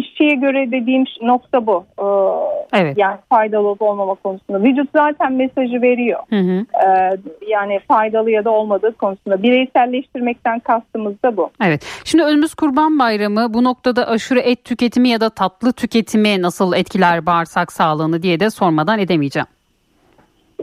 kişiye 0.00 0.34
göre 0.34 0.70
dediğim 0.70 1.04
nokta 1.22 1.66
bu. 1.66 1.84
Ee, 1.98 2.80
evet. 2.80 2.98
Yani 2.98 3.16
faydalı 3.28 3.68
olup 3.68 3.82
olmama 3.82 4.14
konusunda. 4.14 4.62
Vücut 4.62 4.88
zaten 4.92 5.32
mesajı 5.32 5.82
veriyor. 5.82 6.20
Hı 6.30 6.36
hı. 6.36 6.66
Ee, 6.86 7.16
yani 7.48 7.80
faydalı 7.88 8.30
ya 8.30 8.44
da 8.44 8.50
olmadığı 8.50 8.92
konusunda. 8.92 9.42
Bireyselleştirmekten 9.42 10.58
kastımız 10.58 11.22
da 11.22 11.36
bu. 11.36 11.50
Evet. 11.64 11.86
Şimdi 12.04 12.24
önümüz 12.24 12.54
Kurban 12.54 12.98
Bayramı. 12.98 13.54
Bu 13.54 13.64
noktada 13.64 14.08
aşırı 14.08 14.40
et 14.40 14.64
tüketimi 14.64 15.08
ya 15.08 15.20
da 15.20 15.30
tatlı 15.30 15.72
tüketimi 15.72 16.42
nasıl 16.42 16.74
etkiler 16.74 17.26
bağırsak 17.26 17.72
sağlığını 17.72 18.22
diye 18.22 18.40
de 18.40 18.50
sormadan 18.50 18.98
edemeyeceğim. 18.98 19.46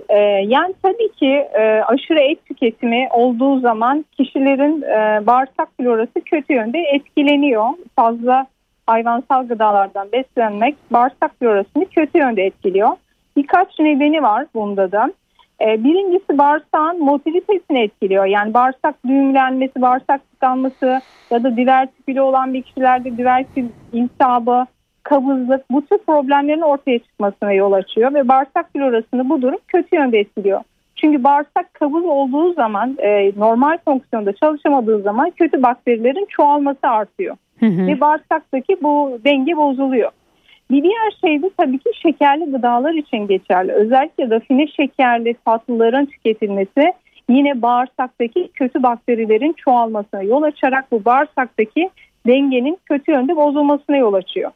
Ee, 0.10 0.18
yani 0.48 0.74
tabii 0.84 1.12
ki 1.12 1.48
e, 1.60 1.82
aşırı 1.88 2.20
et 2.20 2.46
tüketimi 2.46 3.08
olduğu 3.12 3.60
zaman 3.60 4.06
kişilerin 4.18 4.82
e, 4.82 5.28
bağırsak 5.28 5.70
florası 5.78 6.22
kötü 6.25 6.54
yönde 6.54 6.80
etkileniyor. 6.80 7.66
Fazla 7.96 8.48
hayvansal 8.88 9.48
gıdalardan 9.48 10.12
beslenmek 10.12 10.75
bağırsak 10.92 11.32
florasını 11.40 11.86
kötü 11.86 12.18
yönde 12.18 12.44
etkiliyor. 12.44 12.90
Birkaç 13.38 13.80
nedeni 13.80 14.24
var 14.24 14.46
bunda 14.56 14.92
da. 14.92 15.13
Ee, 15.62 15.84
birincisi 15.84 16.38
bağırsağın 16.38 17.00
motilitesini 17.00 17.84
etkiliyor. 17.84 18.25
Yani 18.25 18.54
bağırsak 18.54 18.96
düğümlenmesi, 19.08 19.82
bağırsak 19.82 20.32
tıkanması 20.32 21.02
ya 21.32 21.44
da 21.44 21.58
divertikülü 21.58 22.22
olan 22.22 22.54
bir 22.54 22.62
kişilerde 22.62 23.18
divertikül 23.18 23.66
iltihabı 23.94 24.66
kabızlık 25.04 25.72
bu 25.72 25.86
tür 25.86 25.98
problemlerin 25.98 26.62
ortaya 26.62 27.00
çıkmasına 27.00 27.54
yol 27.54 27.72
açıyor 27.72 28.13
ve 28.13 28.28
bağırsak 28.28 28.74
florasını 28.74 29.30
bu 29.30 29.42
durum 29.42 29.60
kötü 29.68 29.96
yönde 29.96 30.20
etkiliyor. 30.20 30.62
Çünkü 30.96 31.24
bağırsak 31.24 31.74
kabız 31.74 32.06
olduğu 32.06 32.54
zaman 32.54 32.98
e, 33.00 33.32
normal 33.38 33.78
fonksiyonda 33.86 34.34
çalışamadığı 34.34 35.02
zaman 35.02 35.32
kötü 35.32 35.63
bakterilerin 35.63 36.25
çoğalması 36.30 36.88
artıyor. 36.88 37.38
Hı 37.63 37.67
hı. 37.67 37.88
Ve 37.88 38.00
bağırsaktaki 38.01 38.77
bu 38.82 39.20
denge 39.25 39.58
bozuluyor. 39.58 40.12
Bir 40.72 40.84
diğer 40.84 41.12
şey 41.22 41.41
de 41.41 41.51
tabii 41.58 41.79
ki 41.79 41.89
şekerli 42.01 42.51
gıdalar 42.51 42.93
için 42.93 43.27
geçerli. 43.27 43.72
Özellikle 43.72 44.29
rafine 44.29 44.67
şekerli 44.67 45.36
tatlıların 45.46 46.05
tüketilmesi 46.05 46.93
yine 47.29 47.62
bağırsaktaki 47.62 48.50
kötü 48.53 48.84
bakterilerin 48.84 49.53
çoğalmasına 49.53 50.24
yol 50.24 50.41
açarak 50.41 50.91
bu 50.91 51.05
bağırsaktaki 51.05 51.89
dengenin 52.27 52.77
kötü 52.86 53.12
yönde 53.12 53.36
bozulmasına 53.36 53.98
yol 53.98 54.13
açıyor. 54.13 54.51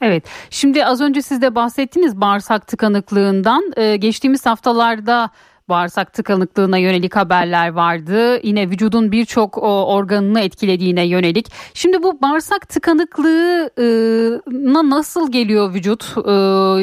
Evet. 0.00 0.24
Şimdi 0.50 0.84
az 0.84 1.00
önce 1.00 1.22
siz 1.22 1.42
de 1.42 1.54
bahsettiniz 1.54 2.20
bağırsak 2.20 2.66
tıkanıklığından. 2.66 3.62
Ee, 3.76 3.96
geçtiğimiz 3.96 4.46
haftalarda 4.46 5.30
bağırsak 5.68 6.12
tıkanıklığına 6.12 6.78
yönelik 6.78 7.16
haberler 7.16 7.72
vardı. 7.72 8.40
Yine 8.42 8.70
vücudun 8.70 9.12
birçok 9.12 9.58
organını 9.62 10.40
etkilediğine 10.40 11.06
yönelik. 11.06 11.46
Şimdi 11.74 12.02
bu 12.02 12.22
bağırsak 12.22 12.68
tıkanıklığına 12.68 14.90
nasıl 14.90 15.32
geliyor 15.32 15.74
vücut? 15.74 16.14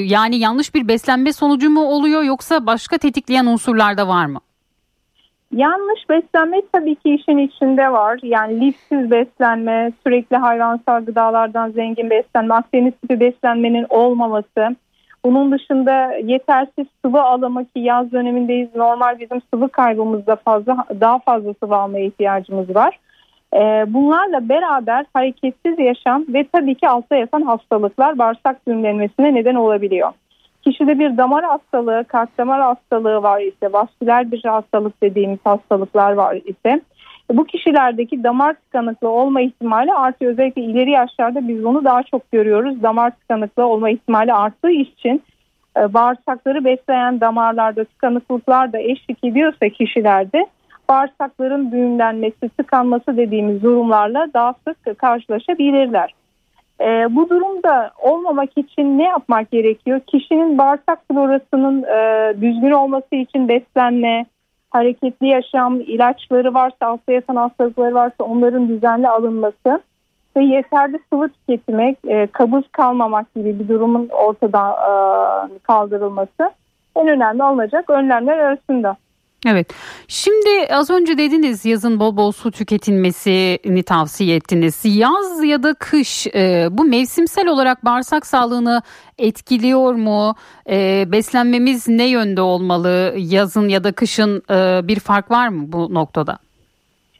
Yani 0.09 0.35
yanlış 0.35 0.75
bir 0.75 0.87
beslenme 0.87 1.33
sonucu 1.33 1.69
mu 1.69 1.81
oluyor 1.81 2.23
yoksa 2.23 2.65
başka 2.65 2.97
tetikleyen 2.97 3.45
unsurlar 3.45 3.97
da 3.97 4.07
var 4.07 4.25
mı? 4.25 4.39
Yanlış 5.55 6.09
beslenme 6.09 6.61
tabii 6.73 6.95
ki 6.95 7.15
işin 7.15 7.37
içinde 7.37 7.91
var. 7.91 8.19
Yani 8.23 8.61
lifsiz 8.61 9.11
beslenme, 9.11 9.91
sürekli 10.03 10.37
hayvansal 10.37 11.05
gıdalardan 11.05 11.71
zengin 11.71 12.09
beslenme, 12.09 12.53
Akdeniz 12.53 12.93
tipi 13.01 13.19
beslenmenin 13.19 13.85
olmaması. 13.89 14.75
Bunun 15.25 15.51
dışında 15.51 16.13
yetersiz 16.13 16.85
sıvı 17.05 17.21
alımı 17.21 17.65
ki 17.65 17.79
yaz 17.79 18.11
dönemindeyiz. 18.11 18.75
Normal 18.75 19.19
bizim 19.19 19.41
sıvı 19.53 19.69
kaybımızda 19.69 20.35
fazla 20.35 20.85
daha 20.99 21.19
fazla 21.19 21.53
sıvı 21.63 21.75
almaya 21.75 22.05
ihtiyacımız 22.05 22.75
var. 22.75 22.99
Ee, 23.53 23.85
bunlarla 23.87 24.49
beraber 24.49 25.05
hareketsiz 25.13 25.79
yaşam 25.79 26.25
ve 26.27 26.47
tabii 26.53 26.75
ki 26.75 26.89
altta 26.89 27.15
yatan 27.15 27.41
hastalıklar 27.41 28.17
bağırsak 28.17 28.67
düğümlenmesine 28.67 29.35
neden 29.35 29.55
olabiliyor. 29.55 30.11
Kişide 30.61 30.99
bir 30.99 31.17
damar 31.17 31.43
hastalığı, 31.43 32.05
kalp 32.07 32.37
damar 32.37 32.61
hastalığı 32.61 33.23
var 33.23 33.41
ise, 33.41 33.73
vasküler 33.73 34.31
bir 34.31 34.43
hastalık 34.43 35.03
dediğimiz 35.03 35.39
hastalıklar 35.43 36.11
var 36.13 36.35
ise 36.45 36.81
bu 37.37 37.45
kişilerdeki 37.45 38.23
damar 38.23 38.53
tıkanıklığı 38.53 39.09
olma 39.09 39.41
ihtimali 39.41 39.93
artıyor. 39.93 40.31
Özellikle 40.31 40.61
ileri 40.61 40.91
yaşlarda 40.91 41.47
biz 41.47 41.63
bunu 41.63 41.83
daha 41.83 42.03
çok 42.03 42.31
görüyoruz. 42.31 42.83
Damar 42.83 43.11
tıkanıklığı 43.11 43.65
olma 43.65 43.89
ihtimali 43.89 44.33
arttığı 44.33 44.71
için 44.71 45.23
e, 45.77 45.93
bağırsakları 45.93 46.65
besleyen 46.65 47.21
damarlarda 47.21 47.83
tıkanıklıklar 47.83 48.73
da 48.73 48.79
eşlik 48.79 49.23
ediyorsa 49.23 49.69
kişilerde 49.69 50.45
bağırsakların 50.89 51.71
düğümlenmesi, 51.71 52.49
tıkanması 52.49 53.17
dediğimiz 53.17 53.63
durumlarla 53.63 54.27
daha 54.33 54.55
sık 54.67 54.99
karşılaşabilirler. 54.99 56.13
E, 56.81 57.15
bu 57.15 57.29
durumda 57.29 57.91
olmamak 57.99 58.57
için 58.57 58.97
ne 58.97 59.03
yapmak 59.03 59.51
gerekiyor? 59.51 59.99
Kişinin 60.07 60.57
bağırsak 60.57 60.99
florasının 61.07 61.83
e, 61.83 62.33
düzgün 62.41 62.71
olması 62.71 63.15
için 63.15 63.47
beslenme, 63.47 64.25
hareketli 64.71 65.27
yaşam, 65.27 65.79
ilaçları 65.81 66.53
varsa, 66.53 66.87
altta 66.87 67.11
yatan 67.11 67.35
hastalıkları 67.35 67.95
varsa 67.95 68.23
onların 68.23 68.69
düzenli 68.69 69.09
alınması 69.09 69.81
ve 70.37 70.43
yeterli 70.43 70.99
sıvı 71.13 71.29
tüketmek, 71.29 71.97
e, 72.07 72.27
kabız 72.27 72.63
kalmamak 72.71 73.35
gibi 73.35 73.59
bir 73.59 73.67
durumun 73.67 74.09
ortadan 74.09 74.71
e, 74.71 75.59
kaldırılması 75.59 76.51
en 76.95 77.07
önemli 77.07 77.43
alınacak 77.43 77.89
önlemler 77.89 78.37
arasında. 78.37 78.95
Evet. 79.45 79.73
Şimdi 80.07 80.73
az 80.73 80.89
önce 80.89 81.17
dediniz 81.17 81.65
yazın 81.65 81.99
bol 81.99 82.17
bol 82.17 82.31
su 82.31 82.51
tüketilmesini 82.51 83.83
tavsiye 83.83 84.35
ettiniz. 84.35 84.81
Yaz 84.83 85.43
ya 85.43 85.63
da 85.63 85.73
kış 85.73 86.27
e, 86.27 86.67
bu 86.71 86.83
mevsimsel 86.83 87.47
olarak 87.47 87.85
bağırsak 87.85 88.25
sağlığını 88.25 88.81
etkiliyor 89.17 89.93
mu? 89.93 90.35
E, 90.69 91.05
beslenmemiz 91.11 91.87
ne 91.87 92.07
yönde 92.07 92.41
olmalı? 92.41 93.15
Yazın 93.17 93.67
ya 93.67 93.83
da 93.83 93.91
kışın 93.91 94.43
e, 94.49 94.87
bir 94.87 94.99
fark 94.99 95.31
var 95.31 95.47
mı 95.47 95.71
bu 95.71 95.93
noktada? 95.93 96.39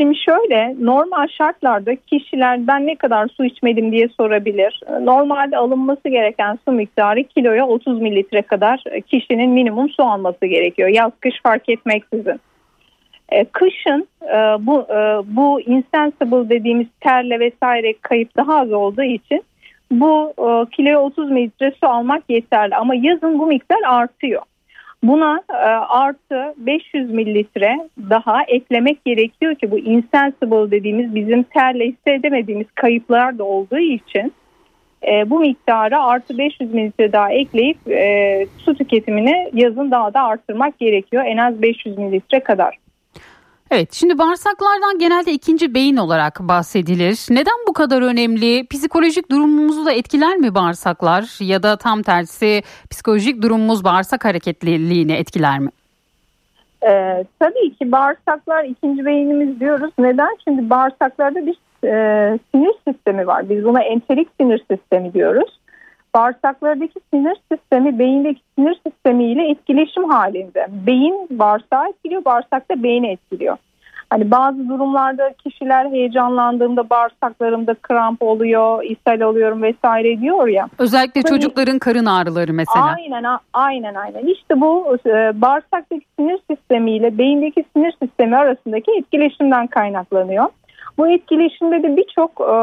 Şimdi 0.02 0.18
şöyle 0.18 0.76
normal 0.80 1.28
şartlarda 1.28 1.96
kişiler 1.96 2.68
ben 2.68 2.88
ne 2.88 2.96
kadar 2.96 3.28
su 3.28 3.46
içmedim 3.46 3.92
diye 3.92 4.08
sorabilir. 4.18 4.82
Normalde 5.02 5.58
alınması 5.58 6.10
gereken 6.10 6.60
su 6.66 6.72
miktarı 6.72 7.24
kiloya 7.24 7.68
30 7.68 8.02
mililitre 8.02 8.42
kadar 8.42 8.84
kişinin 9.08 9.50
minimum 9.52 9.90
su 9.90 10.04
alması 10.04 10.46
gerekiyor. 10.46 10.90
Yaz 10.90 11.12
kış 11.20 11.34
fark 11.44 11.70
etmeksizin. 11.70 12.40
Ee, 13.30 13.46
kışın 13.46 14.08
e, 14.24 14.38
bu 14.60 14.82
e, 14.82 15.22
bu 15.36 15.62
insensible 15.62 16.50
dediğimiz 16.50 16.88
terle 17.00 17.40
vesaire 17.40 17.94
kayıp 18.02 18.38
daha 18.38 18.60
az 18.60 18.72
olduğu 18.72 19.04
için 19.04 19.44
bu 19.92 20.34
e, 20.38 20.76
kiloya 20.76 21.02
30 21.02 21.32
mililitre 21.32 21.72
su 21.72 21.88
almak 21.88 22.24
yeterli 22.30 22.76
ama 22.76 22.96
yazın 22.96 23.40
bu 23.40 23.46
miktar 23.48 23.80
artıyor. 23.88 24.42
Buna 25.04 25.44
e, 25.50 25.54
artı 25.90 26.54
500 26.58 27.12
mililitre 27.12 27.90
daha 28.10 28.44
eklemek 28.44 29.06
gerekiyor 29.06 29.56
ki 29.56 29.72
bu 29.72 29.80
insensible 29.80 30.72
dediğimiz 30.72 31.16
bizim 31.16 31.44
terle 31.44 31.88
hissedemediğimiz 31.88 32.68
kayıplar 32.76 33.38
da 33.38 33.44
olduğu 33.44 33.80
için 33.80 34.34
e, 35.08 35.30
bu 35.30 35.40
miktarı 35.40 36.00
artı 36.00 36.38
500 36.38 36.74
mililitre 36.74 37.12
daha 37.12 37.32
ekleyip 37.32 37.78
e, 37.88 38.48
su 38.58 38.76
tüketimini 38.76 39.50
yazın 39.54 39.92
daha 39.92 40.14
da 40.14 40.24
arttırmak 40.24 40.80
gerekiyor 40.80 41.24
en 41.26 41.38
az 41.38 41.62
500 41.62 41.98
mililitre 41.98 42.40
kadar. 42.40 42.78
Evet 43.74 43.94
şimdi 43.94 44.18
bağırsaklardan 44.18 45.00
genelde 45.00 45.32
ikinci 45.32 45.74
beyin 45.74 45.98
olarak 45.98 46.40
bahsedilir. 46.40 47.26
Neden 47.30 47.56
bu 47.68 47.74
kadar 47.74 48.02
önemli? 48.02 48.68
Psikolojik 48.68 49.32
durumumuzu 49.32 49.86
da 49.86 49.92
etkiler 49.92 50.38
mi 50.38 50.56
bağırsaklar 50.56 51.38
ya 51.40 51.64
da 51.64 51.78
tam 51.78 52.02
tersi 52.02 52.62
psikolojik 52.90 53.42
durumumuz 53.42 53.84
bağırsak 53.84 54.26
hareketliliğini 54.26 55.14
etkiler 55.14 55.60
mi? 55.60 55.70
Ee, 56.84 57.26
tabii 57.40 57.76
ki 57.76 57.92
bağırsaklar 57.92 58.64
ikinci 58.64 59.06
beynimiz 59.06 59.60
diyoruz. 59.60 59.92
Neden? 60.00 60.38
Şimdi 60.44 60.70
bağırsaklarda 60.70 61.46
bir 61.46 61.58
e, 61.88 62.40
sinir 62.52 62.74
sistemi 62.88 63.28
var. 63.28 63.50
Biz 63.50 63.64
buna 63.64 63.82
enterik 63.82 64.28
sinir 64.40 64.66
sistemi 64.72 65.14
diyoruz. 65.14 65.60
Bağırsaklardaki 66.16 67.00
sinir 67.14 67.38
sistemi 67.52 68.00
beyindeki 68.00 68.42
sinir 68.56 68.82
sistemi 68.88 69.24
ile 69.24 69.50
etkileşim 69.50 70.10
halinde. 70.10 70.68
Beyin 70.70 71.28
bağırsağı 71.30 71.90
etkiliyor, 71.90 72.26
bağırsak 72.26 72.72
da 72.72 72.84
beyni 72.84 73.12
etkiliyor. 73.12 73.58
Hani 74.12 74.32
bazı 74.32 74.70
durumlarda 74.70 75.34
kişiler 75.34 75.92
heyecanlandığında 75.92 76.90
bağırsaklarımda 76.90 77.74
kramp 77.74 78.22
oluyor, 78.22 78.84
ishal 78.84 79.22
oluyorum 79.22 79.62
vesaire 79.62 80.22
diyor 80.22 80.48
ya. 80.48 80.68
Özellikle 80.78 81.22
Tabii, 81.22 81.30
çocukların 81.30 81.80
karın 81.80 82.06
ağrıları 82.06 82.54
mesela. 82.54 82.96
Aynen 82.98 83.24
aynen 83.54 83.96
aynen. 83.96 84.26
İşte 84.26 84.62
bu 84.62 84.98
e, 85.06 85.42
bağırsaktaki 85.42 86.06
sinir 86.20 86.40
sistemi 86.50 86.92
ile 86.92 87.18
beyindeki 87.18 87.66
sinir 87.76 87.94
sistemi 88.02 88.38
arasındaki 88.38 88.92
etkileşimden 88.92 89.68
kaynaklanıyor. 89.68 90.46
Bu 90.98 91.08
etkileşimde 91.08 91.84
de 91.84 91.98
birçok 91.98 92.32
e, 92.42 92.54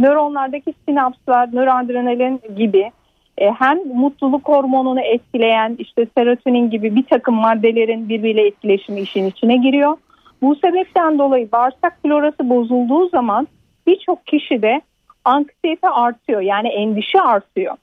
nöronlardaki 0.00 0.74
sinapslar, 0.88 1.48
nöroadrenalin 1.52 2.40
gibi 2.56 2.90
e, 3.38 3.50
hem 3.50 3.78
mutluluk 3.94 4.48
hormonunu 4.48 5.00
etkileyen 5.00 5.76
işte 5.78 6.06
serotonin 6.18 6.70
gibi 6.70 6.96
bir 6.96 7.04
takım 7.04 7.34
maddelerin 7.34 8.08
birbiriyle 8.08 8.46
etkileşimi 8.46 9.00
işin 9.00 9.26
içine 9.26 9.56
giriyor. 9.56 9.96
Bu 10.42 10.54
sebepten 10.54 11.18
dolayı 11.18 11.52
bağırsak 11.52 11.98
florası 12.02 12.50
bozulduğu 12.50 13.08
zaman 13.08 13.48
birçok 13.86 14.26
kişide 14.26 14.80
anksiyete 15.24 15.88
artıyor 15.88 16.40
yani 16.40 16.68
endişe 16.68 17.20
artıyor. 17.20 17.76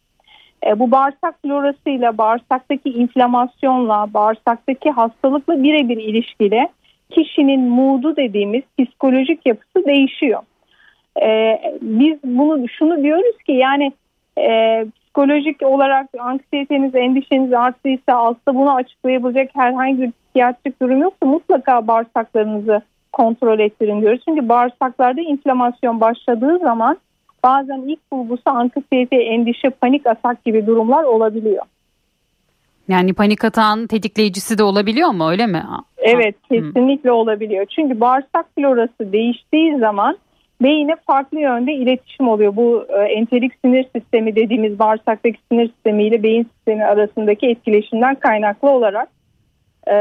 E, 0.67 0.79
bu 0.79 0.91
bağırsak 0.91 1.41
florasıyla, 1.41 2.17
bağırsaktaki 2.17 2.89
inflamasyonla, 2.89 4.07
bağırsaktaki 4.13 4.91
hastalıkla 4.91 5.63
birebir 5.63 5.97
ilişkili 5.97 6.67
kişinin 7.15 7.62
mood'u 7.62 8.15
dediğimiz 8.15 8.62
psikolojik 8.79 9.46
yapısı 9.46 9.86
değişiyor. 9.86 10.41
E, 11.22 11.60
biz 11.82 12.17
bunu 12.24 12.70
şunu 12.70 13.03
diyoruz 13.03 13.38
ki 13.46 13.51
yani 13.51 13.91
e, 14.38 14.86
psikolojik 14.96 15.62
olarak 15.63 16.10
anksiyeteniz, 16.20 16.96
endişeniz 16.96 17.53
arttıysa 17.53 18.13
aslında 18.13 18.60
bunu 18.60 18.75
açıklayabilecek 18.75 19.50
herhangi 19.53 20.01
bir 20.01 20.12
psikiyatrik 20.12 20.82
durum 20.82 21.01
yoksa 21.01 21.25
mutlaka 21.25 21.88
bağırsaklarınızı 21.88 22.82
kontrol 23.12 23.60
ettirin 23.60 24.01
diyoruz. 24.01 24.22
Çünkü 24.25 24.50
bağırsaklarda 24.50 25.22
inflamasyon 25.22 26.01
başladığı 26.01 26.60
zaman 26.60 26.98
bazen 27.43 27.82
ilk 27.82 28.12
bulgusu 28.12 28.43
anksiyete, 28.46 29.15
endişe, 29.15 29.70
panik 29.70 30.08
atak 30.08 30.46
gibi 30.46 30.67
durumlar 30.67 31.03
olabiliyor. 31.03 31.65
Yani 32.87 33.13
panik 33.13 33.45
atağın 33.45 33.87
tetikleyicisi 33.87 34.57
de 34.57 34.63
olabiliyor 34.63 35.09
mu 35.09 35.29
öyle 35.29 35.47
mi? 35.47 35.63
Evet 35.97 36.35
kesinlikle 36.51 37.09
hmm. 37.09 37.17
olabiliyor. 37.17 37.65
Çünkü 37.65 37.99
bağırsak 37.99 38.45
florası 38.55 39.13
değiştiği 39.13 39.77
zaman 39.77 40.17
beyine 40.61 40.95
farklı 41.07 41.39
yönde 41.39 41.73
iletişim 41.73 42.27
oluyor. 42.27 42.55
Bu 42.55 42.85
e, 42.89 43.01
enterik 43.01 43.51
sinir 43.65 43.85
sistemi 43.95 44.35
dediğimiz 44.35 44.79
bağırsaktaki 44.79 45.39
sinir 45.51 45.67
sistemi 45.67 46.03
ile 46.03 46.23
beyin 46.23 46.43
sistemi 46.43 46.85
arasındaki 46.85 47.47
etkileşimden 47.47 48.15
kaynaklı 48.15 48.69
olarak 48.69 49.09
e, 49.87 49.93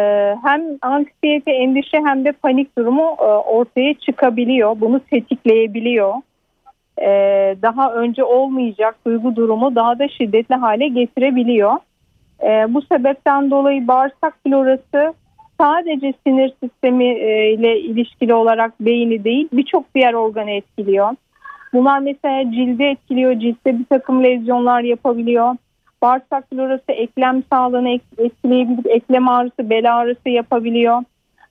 hem 0.43 0.63
anksiyete, 0.83 1.51
endişe 1.53 1.99
hem 2.05 2.25
de 2.25 2.33
panik 2.33 2.79
durumu 2.79 3.17
e, 3.19 3.25
ortaya 3.25 3.95
çıkabiliyor. 3.95 4.81
Bunu 4.81 5.01
tetikleyebiliyor. 5.01 6.15
Daha 7.63 7.95
önce 7.95 8.25
olmayacak 8.25 8.97
duygu 9.07 9.37
durumu 9.37 9.75
daha 9.75 9.99
da 9.99 10.09
şiddetli 10.09 10.55
hale 10.55 10.89
getirebiliyor. 10.89 11.73
E, 12.43 12.75
bu 12.75 12.83
sebepten 12.83 13.51
dolayı 13.51 13.89
bağırsak 13.89 14.35
florası 14.47 15.15
sadece 15.61 16.15
sinir 16.27 16.53
sistemi 16.63 17.05
e, 17.05 17.53
ile 17.53 17.81
ilişkili 17.81 18.35
olarak 18.35 18.81
beyni 18.81 19.25
değil 19.25 19.49
birçok 19.53 19.95
diğer 19.95 20.15
organı 20.15 20.51
etkiliyor. 20.51 21.09
Bunlar 21.73 21.99
mesela 21.99 22.51
cildi 22.51 22.83
etkiliyor, 22.83 23.39
ciltte 23.39 23.79
bir 23.79 23.85
takım 23.85 24.25
lezyonlar 24.25 24.83
yapabiliyor. 24.83 25.57
Bağırsak 26.03 26.51
florası 26.51 26.93
eklem 26.93 27.43
sağlığını 27.53 27.99
etkileyebilir, 28.19 28.91
eklem 28.91 29.29
ağrısı, 29.29 29.71
bel 29.71 29.97
ağrısı 29.97 30.29
yapabiliyor. 30.29 31.03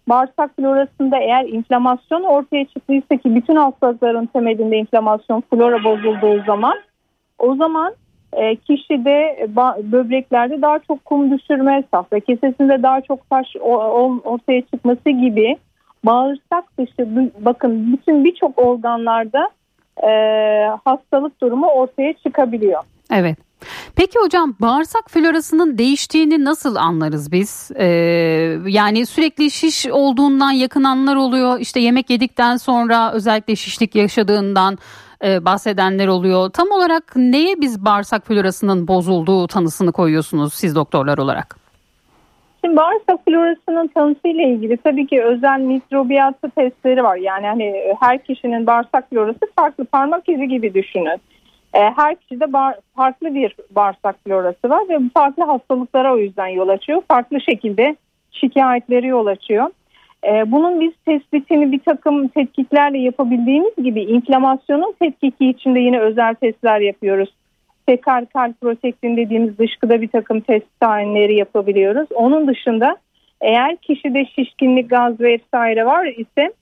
Bağırsak 0.09 0.55
florasında 0.55 1.17
eğer 1.17 1.45
inflamasyon 1.45 2.23
ortaya 2.23 2.65
çıktıysa 2.65 3.17
ki 3.17 3.35
bütün 3.35 3.55
hastalıkların 3.55 4.25
temelinde 4.25 4.77
inflamasyon 4.77 5.43
flora 5.49 5.83
bozulduğu 5.83 6.43
zaman 6.43 6.77
o 7.39 7.55
zaman 7.55 7.93
e, 8.33 8.55
kişide 8.55 9.47
böbreklerde 9.91 10.61
daha 10.61 10.79
çok 10.79 11.05
kum 11.05 11.31
düşürme, 11.31 11.83
safra 11.93 12.19
kesesinde 12.19 12.83
daha 12.83 13.01
çok 13.01 13.29
taş 13.29 13.47
ortaya 14.23 14.61
çıkması 14.61 15.09
gibi 15.09 15.57
bağırsak 16.03 16.77
dışı 16.77 17.31
bakın 17.39 17.93
bütün 17.93 18.25
birçok 18.25 18.59
organlarda 18.59 19.49
e, 20.03 20.11
hastalık 20.85 21.41
durumu 21.41 21.67
ortaya 21.67 22.13
çıkabiliyor. 22.13 22.83
Evet. 23.11 23.37
Peki 23.95 24.19
hocam 24.19 24.55
bağırsak 24.59 25.09
florasının 25.09 25.77
değiştiğini 25.77 26.45
nasıl 26.45 26.75
anlarız 26.75 27.31
biz? 27.31 27.71
Ee, 27.75 27.85
yani 28.67 29.05
sürekli 29.05 29.51
şiş 29.51 29.87
olduğundan 29.87 30.51
yakınanlar 30.51 31.15
oluyor. 31.15 31.59
İşte 31.59 31.79
yemek 31.79 32.09
yedikten 32.09 32.57
sonra 32.57 33.11
özellikle 33.13 33.55
şişlik 33.55 33.95
yaşadığından 33.95 34.77
e, 35.23 35.45
bahsedenler 35.45 36.07
oluyor. 36.07 36.49
Tam 36.49 36.71
olarak 36.71 37.15
neye 37.15 37.55
biz 37.61 37.85
bağırsak 37.85 38.27
florasının 38.27 38.87
bozulduğu 38.87 39.47
tanısını 39.47 39.91
koyuyorsunuz 39.91 40.53
siz 40.53 40.75
doktorlar 40.75 41.17
olarak? 41.17 41.55
Şimdi 42.65 42.77
bağırsak 42.77 43.25
florasının 43.25 43.87
tanısıyla 43.87 44.43
ilgili 44.43 44.77
tabii 44.77 45.07
ki 45.07 45.23
özel 45.23 45.59
mikrobiyatı 45.59 46.49
testleri 46.49 47.03
var. 47.03 47.15
Yani 47.15 47.47
hani 47.47 47.95
her 47.99 48.23
kişinin 48.23 48.67
bağırsak 48.67 49.09
florası 49.09 49.39
farklı 49.55 49.85
parmak 49.85 50.29
izi 50.29 50.47
gibi 50.47 50.73
düşünün. 50.73 51.21
E, 51.73 51.79
her 51.79 52.15
kişide 52.15 52.45
farklı 52.95 53.35
bir 53.35 53.55
bağırsak 53.71 54.15
florası 54.23 54.69
var 54.69 54.89
ve 54.89 54.99
farklı 55.13 55.43
hastalıklara 55.43 56.13
o 56.13 56.17
yüzden 56.17 56.47
yol 56.47 56.69
açıyor. 56.69 57.01
Farklı 57.07 57.41
şekilde 57.41 57.95
şikayetleri 58.31 59.07
yol 59.07 59.25
açıyor. 59.25 59.69
E, 60.27 60.51
bunun 60.51 60.81
biz 60.81 60.91
tespitini 61.05 61.71
bir 61.71 61.79
takım 61.79 62.27
tetkiklerle 62.27 62.97
yapabildiğimiz 62.97 63.75
gibi 63.83 64.01
inflamasyonun 64.01 64.95
tetkiki 64.99 65.49
için 65.49 65.75
de 65.75 65.79
yine 65.79 65.99
özel 65.99 66.35
testler 66.35 66.79
yapıyoruz. 66.79 67.29
Tekar 67.87 68.25
kalp 68.25 68.61
protektin 68.61 69.17
dediğimiz 69.17 69.57
dışkıda 69.57 70.01
bir 70.01 70.07
takım 70.07 70.39
test 70.39 70.79
tayinleri 70.79 71.35
yapabiliyoruz. 71.35 72.11
Onun 72.11 72.47
dışında 72.47 72.97
eğer 73.41 73.75
kişide 73.75 74.25
şişkinlik, 74.25 74.89
gaz 74.89 75.19
vesaire 75.19 75.85
var 75.85 76.05
ise 76.05 76.53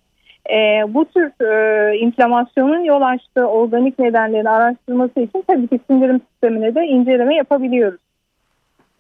e, 0.50 0.84
bu 0.94 1.06
tür 1.06 1.46
e, 1.46 1.98
inflamasyonun 1.98 2.84
yol 2.84 3.01
açtığı 3.01 3.46
organik 3.46 4.00
nedenlerini 4.00 4.50
araştırması 4.50 5.20
için 5.20 5.44
tabii 5.48 5.68
ki 5.68 5.80
sindirim 5.88 6.22
sistemine 6.32 6.75
de 6.75 6.86
inceleme 6.86 7.36
yapabiliyoruz 7.36 8.00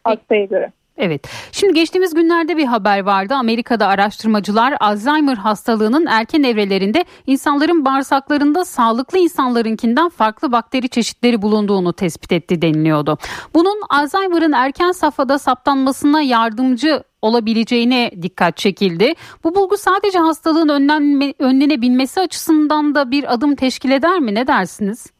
hastaya 0.03 0.45
göre. 0.45 0.71
Evet. 0.99 1.27
Şimdi 1.51 1.73
geçtiğimiz 1.73 2.13
günlerde 2.13 2.57
bir 2.57 2.65
haber 2.65 2.99
vardı. 2.99 3.33
Amerika'da 3.35 3.87
araştırmacılar 3.87 4.77
Alzheimer 4.79 5.35
hastalığının 5.35 6.05
erken 6.05 6.43
evrelerinde 6.43 7.05
insanların 7.27 7.85
bağırsaklarında 7.85 8.65
sağlıklı 8.65 9.17
insanlarınkinden 9.17 10.09
farklı 10.09 10.51
bakteri 10.51 10.89
çeşitleri 10.89 11.41
bulunduğunu 11.41 11.93
tespit 11.93 12.31
etti 12.31 12.61
deniliyordu. 12.61 13.17
Bunun 13.53 13.81
Alzheimer'ın 13.89 14.51
erken 14.51 14.91
safhada 14.91 15.39
saptanmasına 15.39 16.21
yardımcı 16.21 17.03
olabileceğine 17.21 18.11
dikkat 18.21 18.57
çekildi. 18.57 19.13
Bu 19.43 19.55
bulgu 19.55 19.77
sadece 19.77 20.19
hastalığın 20.19 20.69
önlenme, 20.69 21.33
önlenebilmesi 21.39 22.19
açısından 22.19 22.95
da 22.95 23.11
bir 23.11 23.33
adım 23.33 23.55
teşkil 23.55 23.91
eder 23.91 24.19
mi? 24.19 24.35
Ne 24.35 24.47
dersiniz? 24.47 25.18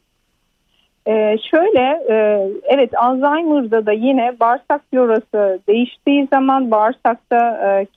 Ee, 1.08 1.36
şöyle 1.52 2.04
e, 2.10 2.48
evet 2.64 2.98
Alzheimer'da 2.98 3.86
da 3.86 3.92
yine 3.92 4.40
bağırsak 4.40 4.82
florası 4.92 5.60
değiştiği 5.68 6.28
zaman 6.34 6.72
bağırsakta 6.72 7.38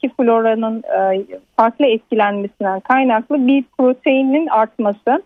e, 0.02 0.08
floranın 0.08 0.82
e, 0.82 1.24
farklı 1.56 1.86
etkilenmesinden 1.86 2.80
kaynaklı 2.80 3.46
bir 3.46 3.64
proteinin 3.78 4.46
artması 4.46 5.22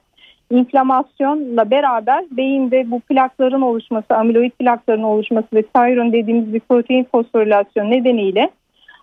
inflamasyonla 0.51 1.71
beraber 1.71 2.25
beyinde 2.31 2.91
bu 2.91 3.01
plakların 3.01 3.61
oluşması, 3.61 4.17
amiloid 4.17 4.51
plakların 4.51 5.03
oluşması 5.03 5.47
ve 5.55 5.63
thyron 5.63 6.13
dediğimiz 6.13 6.55
bir 6.55 6.61
protein 6.61 7.05
fosforilasyon 7.13 7.91
nedeniyle 7.91 8.51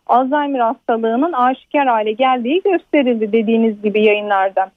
Alzheimer 0.07 0.59
hastalığının 0.59 1.33
aşikar 1.33 1.87
hale 1.87 2.11
geldiği 2.11 2.61
gösterildi 2.61 3.31
dediğiniz 3.31 3.81
gibi 3.81 4.03
yayınlarda. 4.03 4.71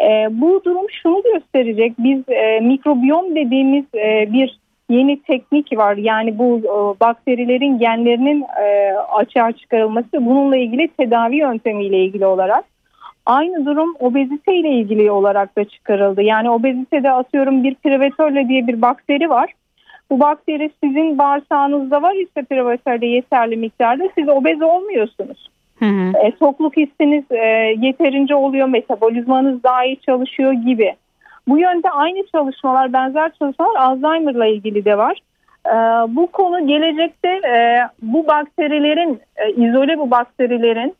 E, 0.00 0.28
bu 0.30 0.62
durum 0.64 0.86
şunu 1.02 1.22
gösterecek. 1.22 1.92
Biz 1.98 2.28
e, 2.28 2.60
mikrobiyom 2.60 3.36
dediğimiz 3.36 3.84
e, 3.94 4.32
bir 4.32 4.58
yeni 4.90 5.22
teknik 5.22 5.76
var. 5.76 5.96
Yani 5.96 6.38
bu 6.38 6.58
e, 6.58 7.00
bakterilerin 7.00 7.78
genlerinin 7.78 8.44
e, 8.62 8.92
açığa 8.92 9.52
çıkarılması 9.52 10.08
bununla 10.12 10.56
ilgili 10.56 10.88
tedavi 10.88 11.36
yöntemiyle 11.36 12.04
ilgili 12.04 12.26
olarak. 12.26 12.64
Aynı 13.26 13.66
durum 13.66 13.94
obezite 14.00 14.54
ile 14.54 14.70
ilgili 14.70 15.10
olarak 15.10 15.56
da 15.56 15.64
çıkarıldı. 15.64 16.22
Yani 16.22 16.50
obezitede 16.50 17.10
atıyorum 17.10 17.64
bir 17.64 17.74
privetörle 17.74 18.48
diye 18.48 18.66
bir 18.66 18.82
bakteri 18.82 19.30
var. 19.30 19.52
Bu 20.10 20.20
bakteri 20.20 20.70
sizin 20.84 21.18
bağırsağınızda 21.18 22.02
var 22.02 22.14
ise 22.14 22.42
privetörde 22.42 23.06
yeterli 23.06 23.56
miktarda 23.56 24.04
siz 24.14 24.28
obez 24.28 24.62
olmuyorsunuz. 24.62 25.48
Hı 25.78 25.84
hı. 25.84 26.12
E, 26.26 26.30
tokluk 26.30 26.76
hissiniz 26.76 27.24
e, 27.30 27.46
yeterince 27.86 28.34
oluyor, 28.34 28.68
metabolizmanız 28.68 29.62
daha 29.62 29.84
iyi 29.84 30.00
çalışıyor 30.00 30.52
gibi. 30.52 30.94
Bu 31.48 31.58
yönde 31.58 31.90
aynı 31.90 32.26
çalışmalar, 32.32 32.92
benzer 32.92 33.32
çalışmalar 33.38 33.80
Alzheimer'la 33.80 34.46
ilgili 34.46 34.84
de 34.84 34.98
var. 34.98 35.18
E, 35.66 35.74
bu 36.16 36.26
konu 36.26 36.66
gelecekte 36.66 37.28
e, 37.28 37.80
bu 38.02 38.26
bakterilerin, 38.26 39.20
e, 39.36 39.50
izole 39.50 39.98
bu 39.98 40.10
bakterilerin 40.10 40.94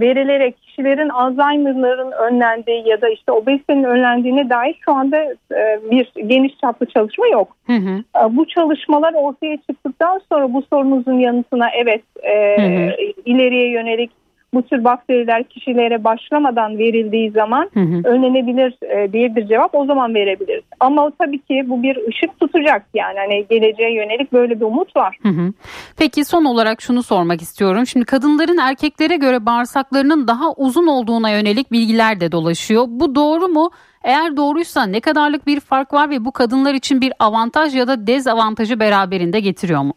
verilerek 0.00 0.62
kişilerin 0.62 1.08
Alzheimer'ların 1.08 2.12
önlendiği 2.12 2.88
ya 2.88 3.00
da 3.00 3.08
işte 3.08 3.32
obezitenin 3.32 3.84
önlendiğine 3.84 4.50
dair 4.50 4.78
şu 4.84 4.92
anda 4.92 5.16
e, 5.52 5.90
bir 5.90 6.12
geniş 6.26 6.58
çaplı 6.60 6.86
çalışma 6.86 7.26
yok. 7.26 7.56
Hı 7.66 7.72
hı. 7.72 8.04
E, 8.24 8.36
bu 8.36 8.46
çalışmalar 8.46 9.14
ortaya 9.14 9.56
çıktıktan 9.56 10.20
sonra 10.32 10.52
bu 10.52 10.62
sorunuzun 10.62 11.18
yanıtına 11.18 11.68
evet 11.70 12.02
e, 12.22 12.56
hı 12.56 12.66
hı. 12.66 12.96
ileriye 13.24 13.70
yönelik 13.70 14.19
bu 14.54 14.62
tür 14.62 14.84
bakteriler 14.84 15.44
kişilere 15.44 16.04
başlamadan 16.04 16.78
verildiği 16.78 17.30
zaman 17.30 17.70
hı 17.74 17.80
hı. 17.80 18.02
önlenebilir 18.04 18.74
e, 18.82 19.12
diye 19.12 19.36
bir 19.36 19.46
cevap 19.46 19.74
o 19.74 19.86
zaman 19.86 20.14
verebiliriz. 20.14 20.64
Ama 20.80 21.12
tabii 21.18 21.38
ki 21.38 21.64
bu 21.66 21.82
bir 21.82 21.96
ışık 22.08 22.40
tutacak 22.40 22.86
yani 22.94 23.18
hani 23.18 23.46
geleceğe 23.50 23.94
yönelik 23.94 24.32
böyle 24.32 24.60
bir 24.60 24.64
umut 24.64 24.96
var. 24.96 25.16
Hı 25.22 25.28
hı. 25.28 25.52
Peki 25.98 26.24
son 26.24 26.44
olarak 26.44 26.82
şunu 26.82 27.02
sormak 27.02 27.42
istiyorum. 27.42 27.86
Şimdi 27.86 28.06
kadınların 28.06 28.58
erkeklere 28.58 29.16
göre 29.16 29.46
bağırsaklarının 29.46 30.28
daha 30.28 30.52
uzun 30.56 30.86
olduğuna 30.86 31.30
yönelik 31.30 31.72
bilgiler 31.72 32.20
de 32.20 32.32
dolaşıyor. 32.32 32.84
Bu 32.88 33.14
doğru 33.14 33.48
mu? 33.48 33.70
Eğer 34.04 34.36
doğruysa 34.36 34.82
ne 34.82 35.00
kadarlık 35.00 35.46
bir 35.46 35.60
fark 35.60 35.92
var 35.92 36.10
ve 36.10 36.24
bu 36.24 36.32
kadınlar 36.32 36.74
için 36.74 37.00
bir 37.00 37.12
avantaj 37.18 37.76
ya 37.76 37.88
da 37.88 38.06
dezavantajı 38.06 38.80
beraberinde 38.80 39.40
getiriyor 39.40 39.82
mu? 39.82 39.92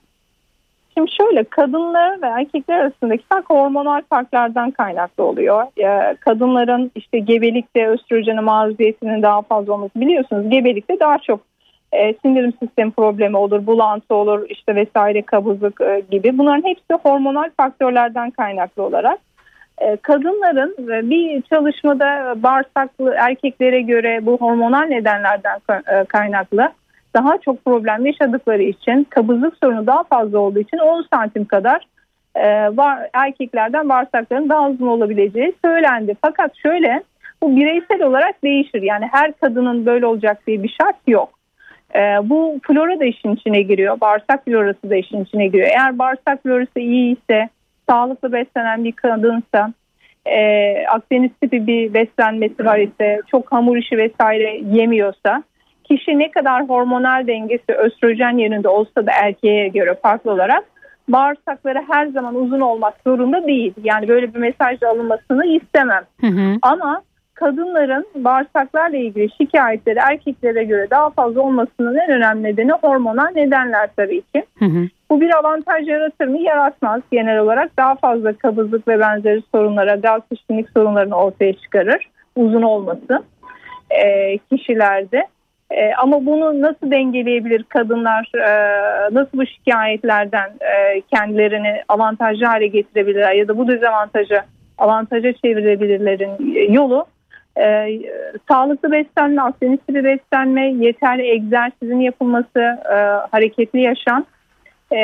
Şimdi 0.94 1.12
şöyle 1.12 1.44
kadınlar 1.44 2.22
ve 2.22 2.28
erkekler 2.28 2.80
arasındaki 2.80 3.24
fark 3.30 3.50
hormonal 3.50 4.02
farklardan 4.10 4.72
kaynaklı 4.72 5.24
oluyor. 5.24 5.64
Ee, 5.78 6.16
kadınların 6.20 6.92
işte 6.96 7.20
gebelikte 7.20 7.88
östrojene 7.88 8.40
maruziyetinin 8.40 9.22
daha 9.22 9.42
fazla 9.42 9.74
olması 9.74 10.02
biliyorsunuz. 10.02 10.50
Gebelikte 10.50 11.00
daha 11.00 11.18
çok 11.18 11.40
e, 11.92 12.14
sindirim 12.14 12.54
sistemi 12.64 12.92
problemi 12.92 13.38
olur, 13.38 13.66
bulantı 13.66 14.16
olur, 14.16 14.50
işte 14.50 14.76
vesaire 14.76 15.22
kabızlık 15.22 15.82
e, 15.82 16.04
gibi. 16.12 16.38
Bunların 16.38 16.70
hepsi 16.70 16.94
hormonal 17.04 17.50
faktörlerden 17.58 18.32
kaynaklı 18.32 18.84
olarak. 18.84 19.20
E, 19.78 19.96
kadınların 19.96 20.76
bir 21.10 21.42
çalışmada 21.42 22.34
bağırsaklı 22.44 23.14
erkeklere 23.18 23.82
göre 23.82 24.26
bu 24.26 24.38
hormonal 24.38 24.84
nedenlerden 24.84 25.60
kaynaklı 26.08 26.72
daha 27.14 27.38
çok 27.38 27.66
problem 27.66 28.06
yaşadıkları 28.06 28.64
için 28.64 29.08
kabızlık 29.10 29.58
sorunu 29.64 29.88
daha 29.88 30.04
fazla 30.04 30.40
olduğu 30.40 30.60
için 30.60 30.78
10 30.78 31.06
santim 31.14 31.46
kadar 31.46 31.86
e, 32.36 32.78
var, 32.78 33.10
erkeklerden 33.14 33.90
bağırsakların 33.90 34.50
daha 34.50 34.70
uzun 34.70 34.88
olabileceği 34.88 35.54
söylendi. 35.66 36.16
Fakat 36.22 36.52
şöyle 36.56 37.04
Bu 37.44 37.56
bireysel 37.56 38.02
olarak 38.02 38.44
değişir. 38.44 38.82
Yani 38.82 39.10
her 39.12 39.34
kadının 39.34 39.86
böyle 39.86 40.06
olacak 40.06 40.48
diye 40.48 40.64
bir 40.64 40.76
şart 40.82 40.96
yok. 41.08 41.30
E, 41.96 42.00
bu 42.00 42.60
flora 42.68 43.00
da 43.00 43.06
işin 43.06 43.36
içine 43.36 43.62
giriyor. 43.62 44.02
Bağırsak 44.02 44.46
florası 44.46 44.90
da 44.90 44.96
işin 44.96 45.24
içine 45.24 45.48
giriyor. 45.48 45.68
Eğer 45.68 46.00
bağırsak 46.00 46.44
florası 46.44 46.80
iyi 46.80 47.18
ise, 47.18 47.50
sağlıklı 47.90 48.34
beslenen 48.34 48.84
bir 48.84 48.92
kadınsa, 48.92 49.74
e, 50.26 50.38
Akdeniz 50.88 51.32
tipi 51.42 51.68
bir 51.68 51.94
beslenmesi 51.94 52.66
var 52.66 52.80
ise, 52.80 53.22
çok 53.32 53.52
hamur 53.52 53.78
işi 53.78 53.98
vesaire 53.98 54.62
yemiyorsa, 54.72 55.44
kişi 55.96 56.20
ne 56.20 56.32
kadar 56.32 56.70
hormonal 56.70 57.28
dengesi 57.28 57.74
östrojen 57.78 58.38
yerinde 58.38 58.68
olsa 58.68 59.06
da 59.06 59.12
erkeğe 59.24 59.68
göre 59.68 59.96
farklı 60.02 60.32
olarak 60.32 60.64
bağırsakları 61.08 61.84
her 61.90 62.08
zaman 62.08 62.36
uzun 62.36 62.60
olmak 62.60 62.94
zorunda 63.08 63.48
değil. 63.48 63.74
Yani 63.84 64.08
böyle 64.08 64.34
bir 64.34 64.40
mesajla 64.40 64.90
alınmasını 64.90 65.46
istemem. 65.46 66.04
Hı 66.22 66.28
hı. 66.28 66.58
Ama 66.62 67.02
kadınların 67.34 68.08
bağırsaklarla 68.16 68.98
ilgili 68.98 69.30
şikayetleri 69.38 70.00
erkeklere 70.00 70.64
göre 70.64 70.88
daha 70.90 71.10
fazla 71.10 71.42
olmasının 71.42 71.96
en 71.96 72.12
önemli 72.12 72.44
nedeni 72.44 72.72
hormonal 72.72 73.32
nedenler 73.36 73.90
tabii 73.98 74.22
ki. 74.22 74.44
Hı 74.60 74.66
hı. 74.66 74.88
Bu 75.10 75.22
bir 75.22 75.36
avantaj 75.36 75.88
yaratır 75.88 76.28
mı? 76.28 76.38
Yaratmaz 76.38 77.02
genel 77.12 77.40
olarak. 77.40 77.78
Daha 77.78 77.96
fazla 77.96 78.34
kabızlık 78.34 78.88
ve 78.88 79.00
benzeri 79.00 79.42
sorunlara, 79.56 79.96
gaz 79.96 80.22
şişkinlik 80.34 80.70
sorunlarını 80.70 81.16
ortaya 81.16 81.54
çıkarır. 81.54 82.10
Uzun 82.36 82.62
olması 82.62 83.24
e, 83.90 84.38
kişilerde. 84.38 85.28
E, 85.72 85.94
ama 85.94 86.26
bunu 86.26 86.62
nasıl 86.62 86.92
dengeleyebilir 86.92 87.64
kadınlar? 87.64 88.32
E, 88.36 88.50
nasıl 89.14 89.38
bu 89.38 89.46
şikayetlerden 89.46 90.50
e, 90.62 91.02
kendilerini 91.02 91.84
avantajlı 91.88 92.46
hale 92.46 92.68
getirebilirler 92.68 93.34
ya 93.34 93.48
da 93.48 93.58
bu 93.58 93.68
dezavantaja 93.68 94.46
avantaja 94.78 95.34
çevirebilirlerin 95.34 96.54
yolu 96.74 97.06
e, 97.58 98.00
sağlıklı 98.52 98.92
beslenme, 98.92 99.42
akdeniz 99.42 99.80
tipi 99.88 100.04
beslenme, 100.04 100.68
yeterli 100.68 101.32
egzersizin 101.32 102.00
yapılması, 102.00 102.60
e, 102.92 102.96
hareketli 103.32 103.82
yaşam 103.82 104.26
e, 104.94 105.00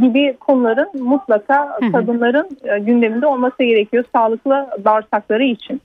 gibi 0.00 0.36
konuların 0.40 1.02
mutlaka 1.02 1.78
kadınların 1.92 2.48
e, 2.64 2.78
gündeminde 2.78 3.26
olması 3.26 3.64
gerekiyor 3.64 4.04
sağlıklı 4.14 4.66
bağırsakları 4.84 5.44
için. 5.44 5.80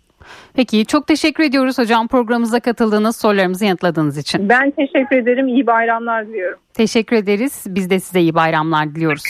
Peki 0.54 0.86
çok 0.86 1.08
teşekkür 1.08 1.44
ediyoruz 1.44 1.78
hocam 1.78 2.08
programımıza 2.08 2.60
katıldığınız 2.60 3.16
sorularımızı 3.16 3.66
yanıtladığınız 3.66 4.18
için. 4.18 4.50
Ben 4.50 4.72
teşekkür 4.72 5.18
ederim. 5.18 5.48
İyi 5.48 5.68
bayramlar 5.68 6.28
diliyorum. 6.28 6.60
Teşekkür 6.74 7.16
ederiz. 7.16 7.64
Biz 7.68 7.90
de 7.90 8.00
size 8.00 8.22
iyi 8.22 8.36
bayramlar 8.36 8.96
diliyoruz. 8.96 9.24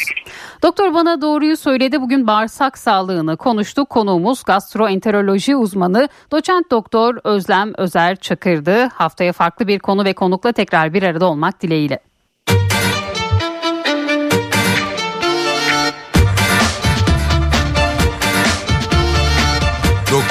Doktor 0.64 0.94
bana 0.94 1.22
doğruyu 1.22 1.58
söyledi. 1.58 2.02
Bugün 2.02 2.28
bağırsak 2.28 2.78
sağlığını 2.78 3.38
konuştuk. 3.38 3.90
Konuğumuz 3.90 4.44
gastroenteroloji 4.44 5.56
uzmanı 5.56 6.10
doçent 6.32 6.72
doktor 6.72 7.18
Özlem 7.24 7.74
Özer 7.78 8.16
Çakır'dı. 8.16 8.84
Haftaya 8.94 9.34
farklı 9.34 9.68
bir 9.68 9.80
konu 9.80 10.06
ve 10.06 10.14
konukla 10.14 10.52
tekrar 10.52 10.94
bir 10.94 11.04
arada 11.04 11.26
olmak 11.26 11.62
dileğiyle. 11.62 12.00